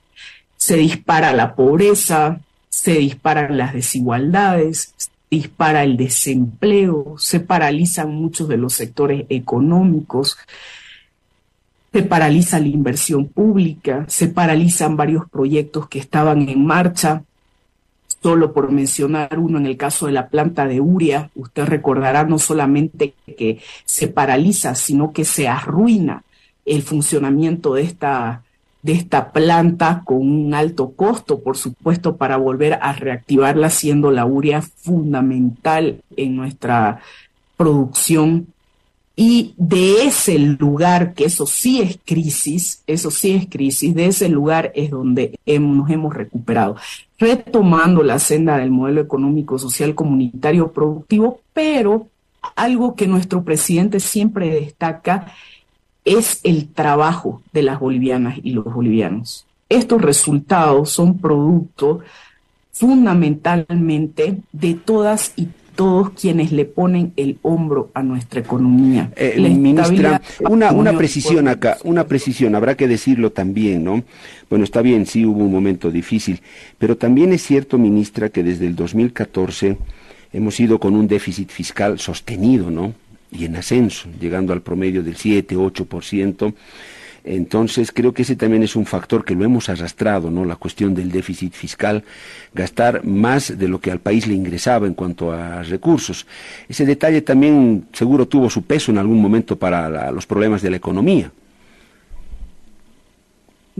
[0.56, 8.48] Se dispara la pobreza, se disparan las desigualdades, se dispara el desempleo, se paralizan muchos
[8.48, 10.38] de los sectores económicos,
[11.92, 17.22] se paraliza la inversión pública, se paralizan varios proyectos que estaban en marcha,
[18.22, 22.38] Solo por mencionar uno, en el caso de la planta de Uria, usted recordará no
[22.38, 26.24] solamente que se paraliza, sino que se arruina
[26.64, 28.42] el funcionamiento de esta,
[28.82, 34.26] de esta planta con un alto costo, por supuesto, para volver a reactivarla, siendo la
[34.26, 37.00] uria fundamental en nuestra
[37.56, 38.48] producción.
[39.14, 44.28] Y de ese lugar, que eso sí es crisis, eso sí es crisis, de ese
[44.28, 46.76] lugar es donde nos hemos recuperado,
[47.18, 52.08] retomando la senda del modelo económico, social, comunitario, productivo, pero
[52.54, 55.32] algo que nuestro presidente siempre destaca
[56.04, 59.46] es el trabajo de las bolivianas y los bolivianos.
[59.68, 62.00] Estos resultados son producto
[62.70, 69.12] fundamentalmente de todas y todos quienes le ponen el hombro a nuestra economía.
[69.14, 74.02] Eh, ministra, una, una precisión acá, una precisión, habrá que decirlo también, ¿no?
[74.50, 76.40] Bueno, está bien, sí hubo un momento difícil,
[76.78, 79.76] pero también es cierto, ministra, que desde el 2014
[80.32, 82.94] hemos ido con un déficit fiscal sostenido, ¿no?
[83.30, 86.54] Y en ascenso, llegando al promedio del 7, 8%.
[87.26, 90.44] Entonces, creo que ese también es un factor que lo hemos arrastrado, ¿no?
[90.44, 92.04] La cuestión del déficit fiscal,
[92.54, 96.24] gastar más de lo que al país le ingresaba en cuanto a recursos.
[96.68, 100.76] Ese detalle también seguro tuvo su peso en algún momento para los problemas de la
[100.76, 101.32] economía.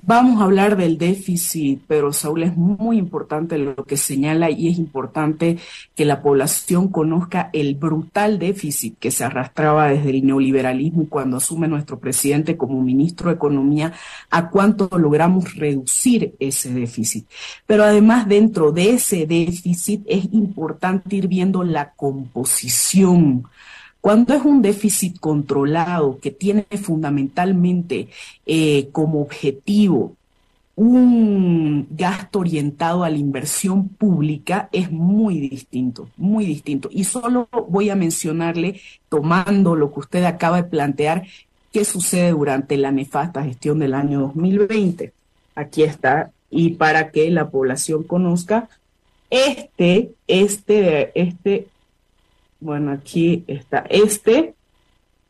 [0.02, 4.78] Vamos a hablar del déficit, pero Saúl es muy importante lo que señala y es
[4.78, 5.56] importante
[5.94, 11.66] que la población conozca el brutal déficit que se arrastraba desde el neoliberalismo cuando asume
[11.66, 13.94] nuestro presidente como ministro de Economía,
[14.30, 17.26] a cuánto logramos reducir ese déficit.
[17.66, 23.48] Pero además dentro de ese déficit es importante ir viendo la composición
[24.06, 28.06] cuando es un déficit controlado que tiene fundamentalmente
[28.46, 30.14] eh, como objetivo
[30.76, 36.88] un gasto orientado a la inversión pública es muy distinto, muy distinto.
[36.92, 41.26] Y solo voy a mencionarle, tomando lo que usted acaba de plantear,
[41.72, 45.12] qué sucede durante la nefasta gestión del año 2020.
[45.56, 48.68] Aquí está, y para que la población conozca,
[49.30, 51.66] este, este, este
[52.60, 53.84] bueno, aquí está.
[53.88, 54.54] Este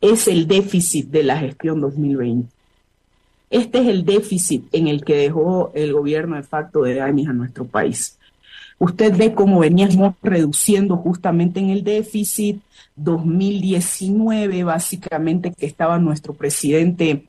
[0.01, 2.49] es el déficit de la gestión 2020.
[3.49, 7.33] Este es el déficit en el que dejó el gobierno de facto de Danis a
[7.33, 8.17] nuestro país.
[8.79, 12.61] Usted ve cómo veníamos reduciendo justamente en el déficit
[12.95, 17.23] 2019, básicamente que estaba nuestro presidente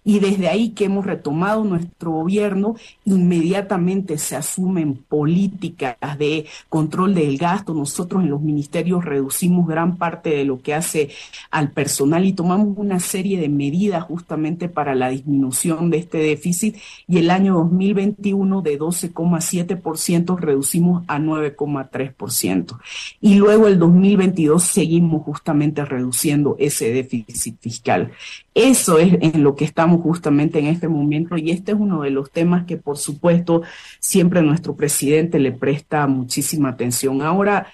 [0.06, 7.36] Y desde ahí que hemos retomado nuestro gobierno, inmediatamente se asumen políticas de control del
[7.36, 7.74] gasto.
[7.74, 11.10] Nosotros en los ministerios reducimos gran parte de lo que hace
[11.50, 16.76] al personal y tomamos una serie de medidas justamente para la disminución de este déficit.
[17.08, 22.78] Y el año 2021 de 12,7% reducimos a 9,3%.
[23.20, 28.12] Y luego el 2022 seguimos justamente reduciendo ese déficit fiscal.
[28.54, 32.10] Eso es en lo que estamos justamente en este momento y este es uno de
[32.10, 33.62] los temas que por supuesto
[34.00, 37.22] siempre nuestro presidente le presta muchísima atención.
[37.22, 37.66] Ahora,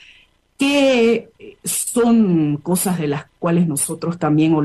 [0.59, 1.29] ¿qué
[1.65, 4.63] son cosas de las cuales nosotros también o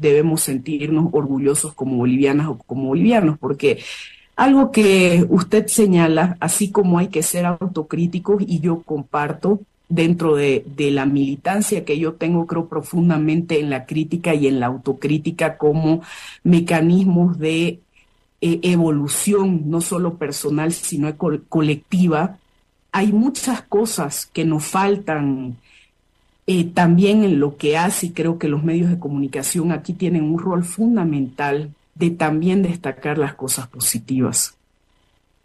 [0.00, 3.38] debemos sentirnos orgullosos como bolivianas o como bolivianos?
[3.38, 3.78] Porque
[4.36, 10.64] algo que usted señala, así como hay que ser autocríticos y yo comparto, dentro de,
[10.76, 16.02] la militancia que yo tengo, creo profundamente en la crítica y en la autocrítica como
[16.42, 17.80] mecanismos de
[18.40, 22.38] eh, evolución, no solo personal, sino colectiva.
[22.92, 25.56] Hay muchas cosas que nos faltan
[26.46, 30.24] eh, también en lo que hace, y creo que los medios de comunicación aquí tienen
[30.24, 34.56] un rol fundamental de también destacar las cosas positivas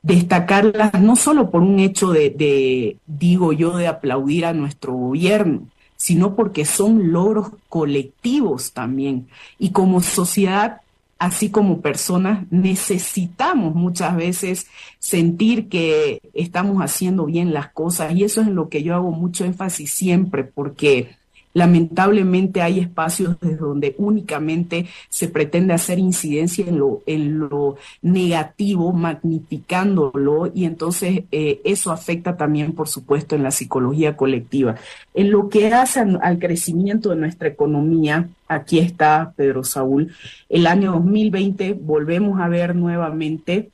[0.02, 6.36] destacarlas no solo por un hecho de, digo yo, de aplaudir a nuestro gobierno, sino
[6.36, 9.28] porque son logros colectivos también.
[9.60, 10.82] Y como sociedad,
[11.20, 18.16] así como personas, necesitamos muchas veces sentir que estamos haciendo bien las cosas.
[18.16, 21.16] Y eso es en lo que yo hago mucho énfasis siempre, porque
[21.54, 28.94] Lamentablemente hay espacios desde donde únicamente se pretende hacer incidencia en lo, en lo negativo,
[28.94, 34.76] magnificándolo, y entonces eh, eso afecta también, por supuesto, en la psicología colectiva.
[35.14, 40.14] En lo que hace al crecimiento de nuestra economía, aquí está Pedro Saúl,
[40.50, 43.70] el año 2020 volvemos a ver nuevamente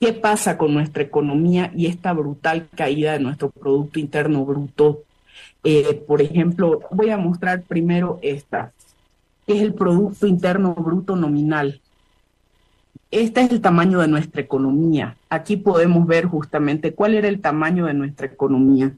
[0.00, 5.02] qué pasa con nuestra economía y esta brutal caída de nuestro Producto Interno Bruto
[5.64, 8.72] eh, por ejemplo, voy a mostrar primero esta,
[9.46, 11.80] que es el Producto Interno Bruto Nominal.
[13.10, 15.16] Este es el tamaño de nuestra economía.
[15.28, 18.92] Aquí podemos ver justamente cuál era el tamaño de nuestra economía.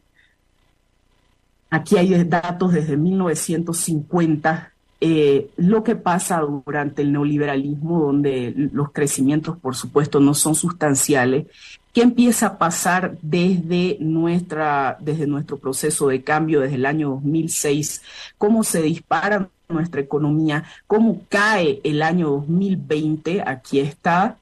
[1.71, 4.73] Aquí hay datos desde 1950
[5.05, 11.47] eh, lo que pasa durante el neoliberalismo, donde los crecimientos, por supuesto, no son sustanciales,
[11.93, 18.03] ¿qué empieza a pasar desde, nuestra, desde nuestro proceso de cambio, desde el año 2006?
[18.39, 20.65] ¿Cómo se dispara nuestra economía?
[20.87, 23.43] ¿Cómo cae el año 2020?
[23.47, 24.37] Aquí está.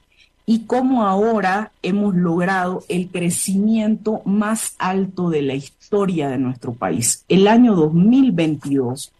[0.45, 7.23] Y cómo ahora hemos logrado el crecimiento más alto de la historia de nuestro país.
[7.29, 9.11] El año 2022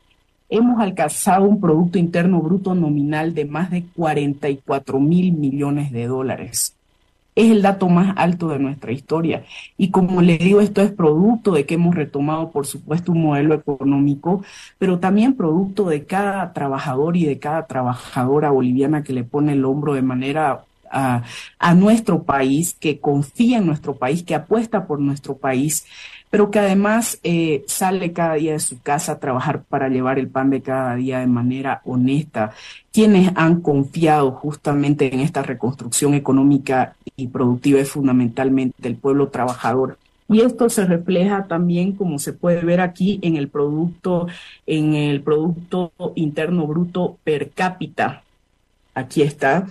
[0.50, 6.76] hemos alcanzado un Producto Interno Bruto nominal de más de 44 mil millones de dólares.
[7.36, 9.46] Es el dato más alto de nuestra historia.
[9.78, 13.56] Y como le digo, esto es producto de que hemos retomado, por supuesto, un modelo
[13.56, 14.44] económico,
[14.78, 19.66] pero también producto de cada trabajador y de cada trabajadora boliviana que le pone el
[19.66, 21.24] hombro de manera a,
[21.58, 25.86] a, nuestro país, que confía en nuestro país, que apuesta por nuestro país
[26.32, 30.30] pero que además eh, sale cada día de su casa a trabajar para llevar el
[30.30, 32.54] pan de cada día de manera honesta,
[32.92, 39.98] quienes han confiado justamente en esta reconstrucción económica y productiva es fundamentalmente el pueblo trabajador.
[40.30, 44.28] Y esto se refleja también, como se puede ver aquí, en el producto,
[44.66, 48.24] en el producto interno bruto per cápita.
[48.94, 49.68] Aquí está,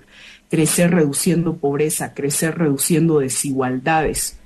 [0.49, 4.39] crecer reduciendo pobreza, crecer reduciendo desigualdades.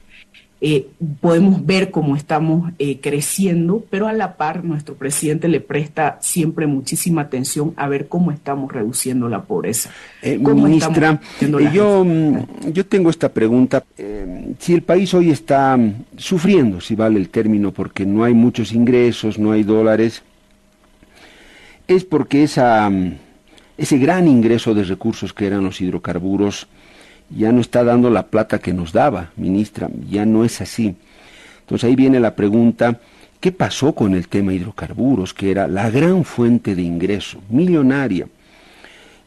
[0.60, 0.88] Eh,
[1.22, 6.66] podemos ver cómo estamos eh, creciendo, pero a la par nuestro presidente le presta siempre
[6.66, 9.92] muchísima atención a ver cómo estamos reduciendo la pobreza.
[10.24, 11.22] Eh, ministra,
[11.72, 13.84] yo, mm, yo tengo esta pregunta.
[14.58, 18.72] si el país hoy está mm, sufriendo, si vale el término, porque no hay muchos
[18.72, 20.24] ingresos, no hay dólares,
[21.88, 23.14] es porque esa, mm,
[23.78, 26.68] ese gran ingreso de recursos que eran los hidrocarburos,
[27.30, 30.96] ya no está dando la plata que nos daba, ministra, ya no es así.
[31.62, 33.00] Entonces ahí viene la pregunta,
[33.40, 38.28] ¿qué pasó con el tema hidrocarburos, que era la gran fuente de ingreso, millonaria?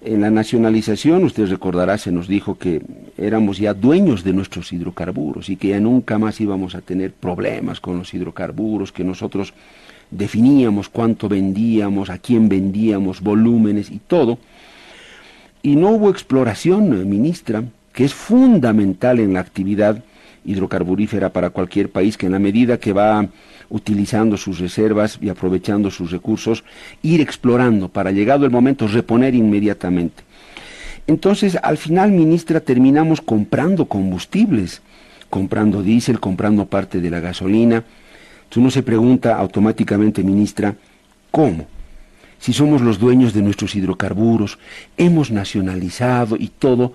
[0.02, 2.80] En la nacionalización, usted recordará, se nos dijo que
[3.18, 7.80] éramos ya dueños de nuestros hidrocarburos y que ya nunca más íbamos a tener problemas
[7.80, 9.52] con los hidrocarburos, que nosotros
[10.10, 14.38] definíamos cuánto vendíamos, a quién vendíamos, volúmenes y todo.
[15.62, 17.62] Y no hubo exploración, ministra,
[17.92, 20.02] que es fundamental en la actividad
[20.44, 23.28] hidrocarburífera para cualquier país, que en la medida que va
[23.68, 26.64] utilizando sus reservas y aprovechando sus recursos,
[27.02, 30.24] ir explorando para llegado el momento reponer inmediatamente.
[31.06, 34.82] Entonces, al final, ministra, terminamos comprando combustibles,
[35.28, 37.84] comprando diésel, comprando parte de la gasolina.
[38.56, 40.74] Uno se pregunta automáticamente, ministra,
[41.30, 41.66] ¿cómo?
[42.38, 44.58] Si somos los dueños de nuestros hidrocarburos,
[44.96, 46.94] hemos nacionalizado y todo,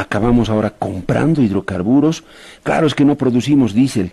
[0.00, 2.24] acabamos ahora comprando hidrocarburos.
[2.62, 4.12] Claro, es que no producimos diésel,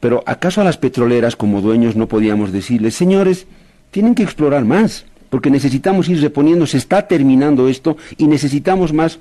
[0.00, 3.46] pero ¿acaso a las petroleras como dueños no podíamos decirles, señores,
[3.90, 9.18] tienen que explorar más, porque necesitamos ir reponiendo, se está terminando esto y necesitamos más,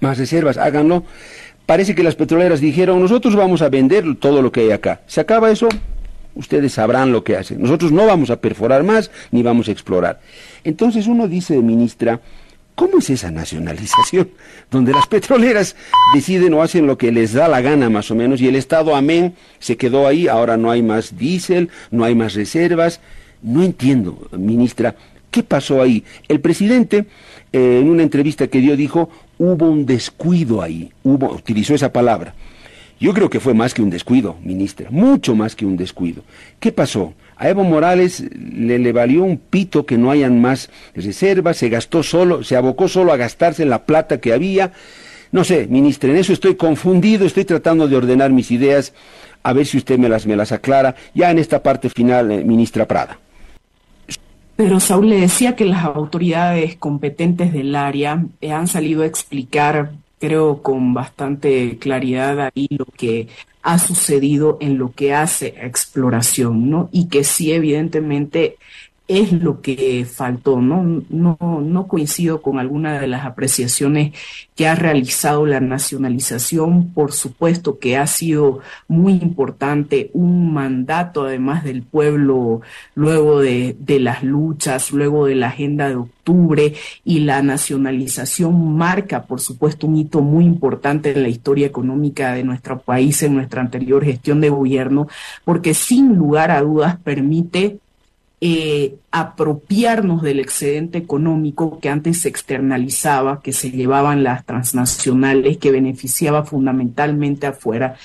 [0.00, 1.04] más reservas, háganlo.
[1.66, 5.00] Parece que las petroleras dijeron, nosotros vamos a vender todo lo que hay acá.
[5.06, 5.68] Se acaba eso,
[6.34, 7.60] ustedes sabrán lo que hacen.
[7.60, 10.20] Nosotros no vamos a perforar más ni vamos a explorar.
[10.64, 12.20] Entonces uno dice, ministra,
[12.76, 14.28] ¿Cómo es esa nacionalización?
[14.70, 15.74] Donde las petroleras
[16.14, 18.94] deciden o hacen lo que les da la gana más o menos y el Estado,
[18.94, 23.00] amén, se quedó ahí, ahora no hay más diésel, no hay más reservas.
[23.42, 24.94] No entiendo, ministra,
[25.30, 26.04] ¿qué pasó ahí?
[26.28, 27.06] El presidente,
[27.52, 29.08] eh, en una entrevista que dio, dijo,
[29.38, 32.34] hubo un descuido ahí, hubo, utilizó esa palabra.
[33.00, 36.22] Yo creo que fue más que un descuido, ministra, mucho más que un descuido.
[36.60, 37.14] ¿Qué pasó?
[37.36, 42.42] A Evo Morales le, valió un pito que no hayan más reservas, se gastó solo,
[42.42, 44.72] se abocó solo a gastarse la plata que había.
[45.32, 48.94] No sé, ministra, en eso estoy confundido, estoy tratando de ordenar mis ideas,
[49.42, 52.42] a ver si usted me las, me las aclara, ya en esta parte final, eh,
[52.42, 53.18] ministra Prada.
[54.56, 59.92] Pero Saúl le decía que las autoridades competentes del área eh, han salido a explicar,
[60.18, 63.28] creo, con bastante claridad ahí lo que
[63.66, 66.88] ha sucedido en lo que hace exploración, ¿no?
[66.92, 68.58] Y que sí, evidentemente,
[69.08, 71.02] es lo que faltó, ¿no?
[71.10, 74.12] No, no coincido con alguna de las apreciaciones
[74.56, 76.92] que ha realizado la nacionalización.
[76.92, 82.62] Por supuesto que ha sido muy importante un mandato, además del pueblo,
[82.94, 89.26] luego de, de las luchas, luego de la agenda de octubre, y la nacionalización marca,
[89.26, 93.60] por supuesto, un hito muy importante en la historia económica de nuestro país, en nuestra
[93.60, 95.06] anterior gestión de gobierno,
[95.44, 97.78] porque sin lugar a dudas permite
[98.48, 105.72] eh, apropiarnos del excedente económico que antes se externalizaba, que se llevaban las transnacionales, que
[105.72, 107.96] beneficiaba fundamentalmente afuera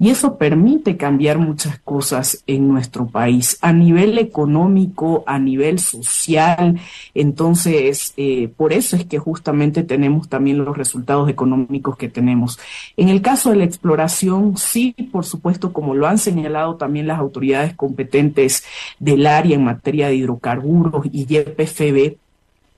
[0.00, 6.80] y eso permite cambiar muchas cosas en nuestro país, a nivel económico, a nivel social.
[7.14, 12.58] Entonces, eh, por eso es que justamente tenemos también los resultados económicos que tenemos.
[12.96, 17.18] En el caso de la exploración, sí, por supuesto, como lo han señalado también las
[17.18, 18.64] autoridades competentes
[18.98, 22.16] del área en materia de hidrocarburos y YPFB,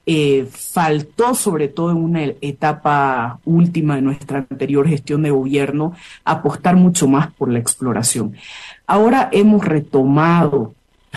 [0.04, 5.92] eh, faltó sobre todo en una etapa última de nuestra anterior gestión de gobierno
[6.24, 8.34] apostar mucho más por la exploración.
[8.86, 10.74] Ahora hemos retomado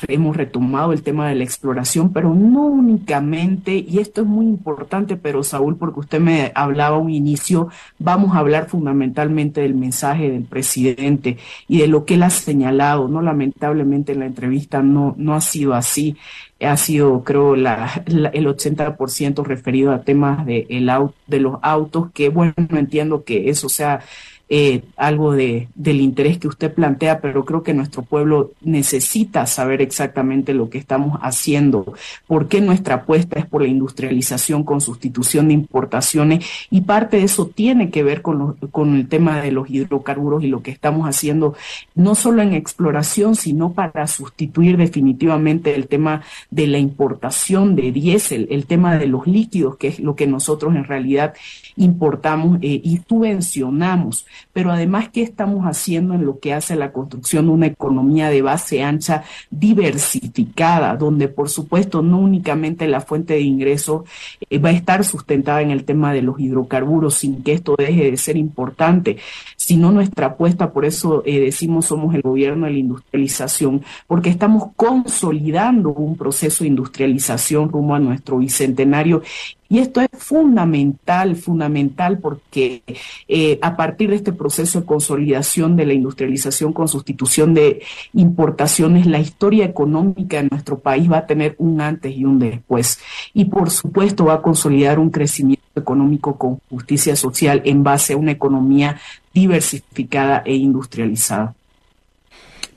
[0.08, 5.16] hemos retomado el tema de la exploración, pero no únicamente, y esto es muy importante,
[5.16, 7.70] pero Saúl, porque usted me hablaba un inicio,
[8.00, 11.38] vamos a hablar fundamentalmente del mensaje del presidente
[11.68, 15.42] y de lo que él ha señalado, no lamentablemente en la entrevista no, no ha
[15.42, 16.18] sido así.
[16.62, 20.90] Ha sido, creo, la, el 80% referido a temas de, el,
[21.28, 24.00] de los autos, que bueno, entiendo que eso sea
[24.48, 29.82] eh, algo de, del interés que usted plantea, pero creo que nuestro pueblo necesita saber
[29.82, 31.96] exactamente lo que estamos haciendo,
[32.28, 37.24] por qué nuestra apuesta es por la industrialización con sustitución de importaciones y parte de
[37.24, 41.08] eso tiene que ver con, con el tema de los hidrocarburos y lo que estamos
[41.08, 41.56] haciendo
[41.96, 46.22] no solo en exploración, sino para sustituir definitivamente el tema
[46.52, 50.76] de la importación de diésel, el tema de los líquidos, que es lo que nosotros
[50.76, 51.34] en realidad
[51.78, 54.26] importamos eh, y subvencionamos.
[54.54, 58.42] Pero además, ¿qué estamos haciendo en lo que hace la construcción de una economía de
[58.42, 64.06] base ancha diversificada, donde por supuesto no únicamente la fuente de ingreso
[64.50, 68.12] eh, va a estar sustentada en el tema de los hidrocarburos, sin que esto deje
[68.12, 69.18] de ser importante,
[69.56, 74.72] sino nuestra apuesta, por eso eh, decimos somos el gobierno de la industrialización, porque estamos
[74.76, 79.22] consolidando un proceso de industrialización rumbo a nuestro bicentenario
[79.68, 82.84] Y esto es fundamental, fundamental, porque
[83.28, 87.82] eh, a partir de este proceso de consolidación de la industrialización con sustitución de
[88.14, 93.00] importaciones, la historia económica de nuestro país va a tener un antes y un después.
[93.34, 98.18] Y por supuesto va a consolidar un crecimiento económico con justicia social en base a
[98.18, 99.00] una economía
[99.34, 101.56] diversificada e industrializada.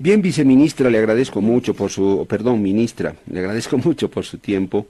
[0.00, 4.86] Bien, viceministra, le agradezco mucho por su, perdón, ministra, le agradezco mucho por su tiempo.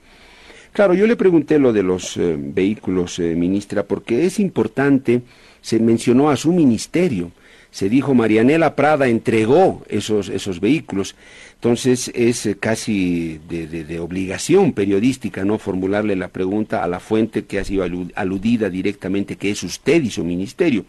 [0.73, 5.23] Claro, yo le pregunté lo de los eh, vehículos, eh, ministra, porque es importante,
[5.61, 7.33] se mencionó a su ministerio,
[7.71, 11.17] se dijo Marianela Prada entregó esos, esos vehículos,
[11.55, 17.45] entonces es eh, casi de, de, obligación periodística no formularle la pregunta a la fuente
[17.45, 20.85] que ha sido aludida directamente, que es usted y su ministerio.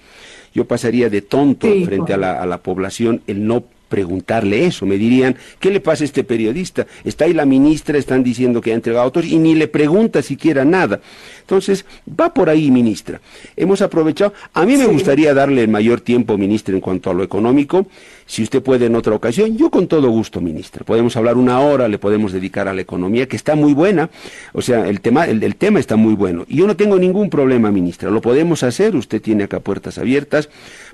[0.53, 4.85] Yo pasaría de tonto frente a la, a la población el no preguntarle eso.
[4.85, 6.87] Me dirían, ¿qué le pasa a este periodista?
[7.03, 10.63] Está ahí la ministra, están diciendo que ha entregado otros y ni le pregunta siquiera
[10.63, 11.01] nada.
[11.41, 13.19] Entonces, va por ahí, ministra.
[13.57, 14.33] Hemos aprovechado.
[14.53, 17.87] A mí me gustaría darle el mayor tiempo, ministra, en cuanto a lo económico.
[18.27, 20.85] Si usted puede en otra ocasión, yo con todo gusto, ministra.
[20.85, 24.11] Podemos hablar una hora, le podemos dedicar a la economía, que está muy buena.
[24.53, 26.45] O sea, el tema, el, el tema está muy bueno.
[26.47, 28.11] Y yo no tengo ningún problema, ministra.
[28.11, 28.95] Lo podemos hacer.
[28.95, 30.49] Usted tiene acá puertas abiertas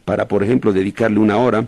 [0.06, 1.68] para, por ejemplo, dedicarle una hora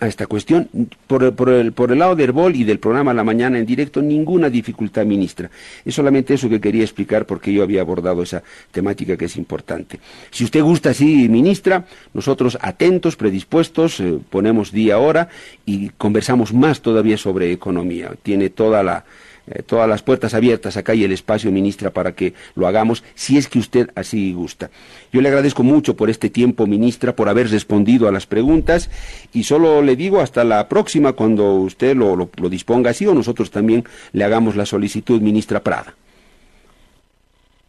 [0.00, 0.68] a esta cuestión.
[1.06, 5.50] Por, el lado de Herbol y del programa La Mañana en directo, ninguna dificultad, ministra.
[5.84, 8.42] Es solamente eso que quería explicar porque yo había abordado esa
[8.72, 10.00] temática que es importante.
[10.30, 15.28] Si usted gusta, sí, ministra, nosotros atentos, predispuestos, eh, ponemos día, hora
[15.64, 18.12] y conversamos más todavía sobre economía.
[18.22, 19.04] Tiene toda la
[19.46, 23.36] eh, todas las puertas abiertas acá y el espacio, ministra, para que lo hagamos, si
[23.36, 24.70] es que usted así gusta.
[25.12, 28.90] Yo le agradezco mucho por este tiempo, ministra, por haber respondido a las preguntas
[29.32, 33.14] y solo le digo hasta la próxima cuando usted lo, lo, lo disponga así o
[33.14, 35.94] nosotros también le hagamos la solicitud, ministra Prada.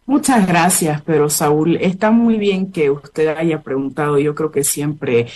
[0.06, 4.20] Muchas gracias, pero Saúl, está muy bien que usted haya preguntado.
[4.20, 5.26] Yo creo que siempre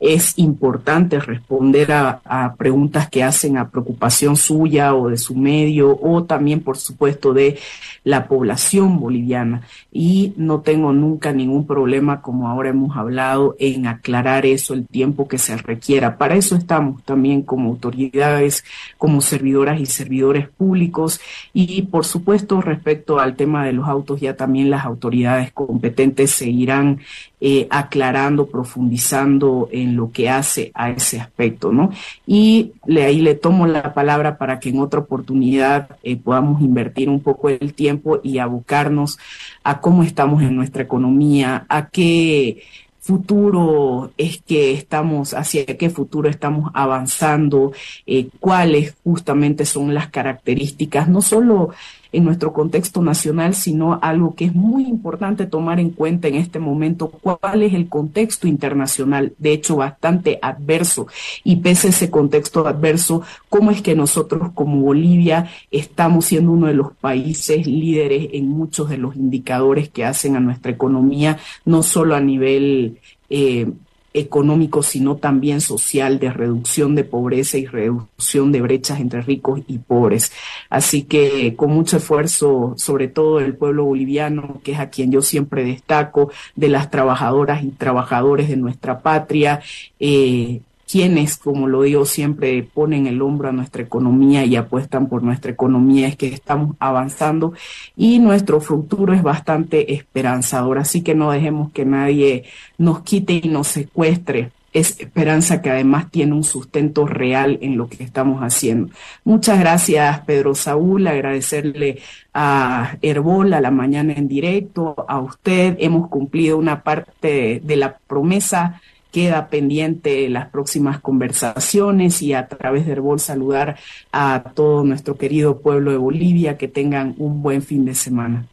[0.00, 6.24] es importante responder a, preguntas que hacen a preocupación suya o de su medio o
[6.24, 7.58] también, por supuesto, de
[8.04, 9.62] la población boliviana.
[9.90, 15.26] Y no tengo nunca ningún problema, como ahora hemos hablado, en aclarar eso el tiempo
[15.26, 16.16] que se requiera.
[16.16, 18.64] Para eso estamos también como autoridades,
[18.98, 21.20] como servidoras y servidores públicos.
[21.52, 27.00] Y, por supuesto, respecto al tema de los autos, ya también las autoridades competentes seguirán
[27.40, 31.90] eh, aclarando, profundizando en lo que hace a ese aspecto, ¿no?
[32.26, 37.20] Y ahí le tomo la palabra para que en otra oportunidad eh, podamos invertir un
[37.20, 39.18] poco el tiempo y abocarnos
[39.62, 42.62] a cómo estamos en nuestra economía, a qué
[43.08, 47.72] futuro es que estamos, hacia qué futuro estamos avanzando,
[48.06, 51.70] eh, cuáles justamente son las características, no solo
[52.12, 56.58] en nuestro contexto nacional, sino algo que es muy importante tomar en cuenta en este
[56.58, 61.06] momento, cuál es el contexto internacional, de hecho bastante adverso,
[61.44, 66.66] y pese a ese contexto adverso, cómo es que nosotros como Bolivia estamos siendo uno
[66.66, 71.82] de los países líderes en muchos de los indicadores que hacen a nuestra economía, no
[71.82, 72.98] solo a nivel
[73.30, 73.66] eh,
[74.14, 79.78] económico, sino también social, de reducción de pobreza y reducción de brechas entre ricos y
[79.78, 80.32] pobres.
[80.70, 85.22] Así que con mucho esfuerzo, sobre todo del pueblo boliviano, que es a quien yo
[85.22, 89.60] siempre destaco, de las trabajadoras y trabajadores de nuestra patria,
[90.00, 95.22] eh, quienes, como lo digo siempre, ponen el hombro a nuestra economía y apuestan por
[95.22, 97.52] nuestra economía, es que estamos avanzando
[97.94, 100.78] y nuestro futuro es bastante esperanzador.
[100.78, 102.44] Así que no dejemos que nadie
[102.78, 104.50] nos quite y nos secuestre.
[104.72, 108.92] Es esperanza que además tiene un sustento real en lo que estamos haciendo.
[109.24, 111.06] Muchas gracias, Pedro Saúl.
[111.06, 112.00] Agradecerle
[112.32, 115.76] a Herbol, a la mañana en directo, a usted.
[115.80, 118.80] Hemos cumplido una parte de la promesa
[119.12, 123.76] queda pendiente las próximas conversaciones y a través de Herbol saludar
[124.12, 128.46] a todo nuestro querido pueblo de Bolivia, que tengan un buen fin de semana.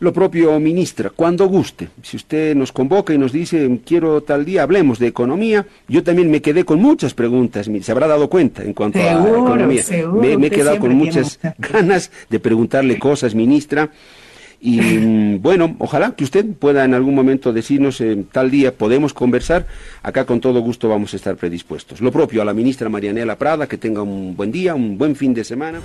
[0.00, 1.88] Lo propio, ministra, cuando guste.
[2.02, 6.30] Si usted nos convoca y nos dice, quiero tal día, hablemos de economía, yo también
[6.30, 9.82] me quedé con muchas preguntas, se habrá dado cuenta en cuanto seguro, a economía.
[9.82, 13.90] Seguro, me, me he quedado con muchas ganas de preguntarle cosas, ministra.
[14.60, 19.14] Y mm, bueno, ojalá que usted pueda en algún momento decirnos eh, tal día podemos
[19.14, 19.66] conversar.
[20.02, 22.00] Acá con todo gusto vamos a estar predispuestos.
[22.00, 25.34] Lo propio a la ministra Marianela Prada, que tenga un buen día, un buen fin
[25.34, 25.80] de semana.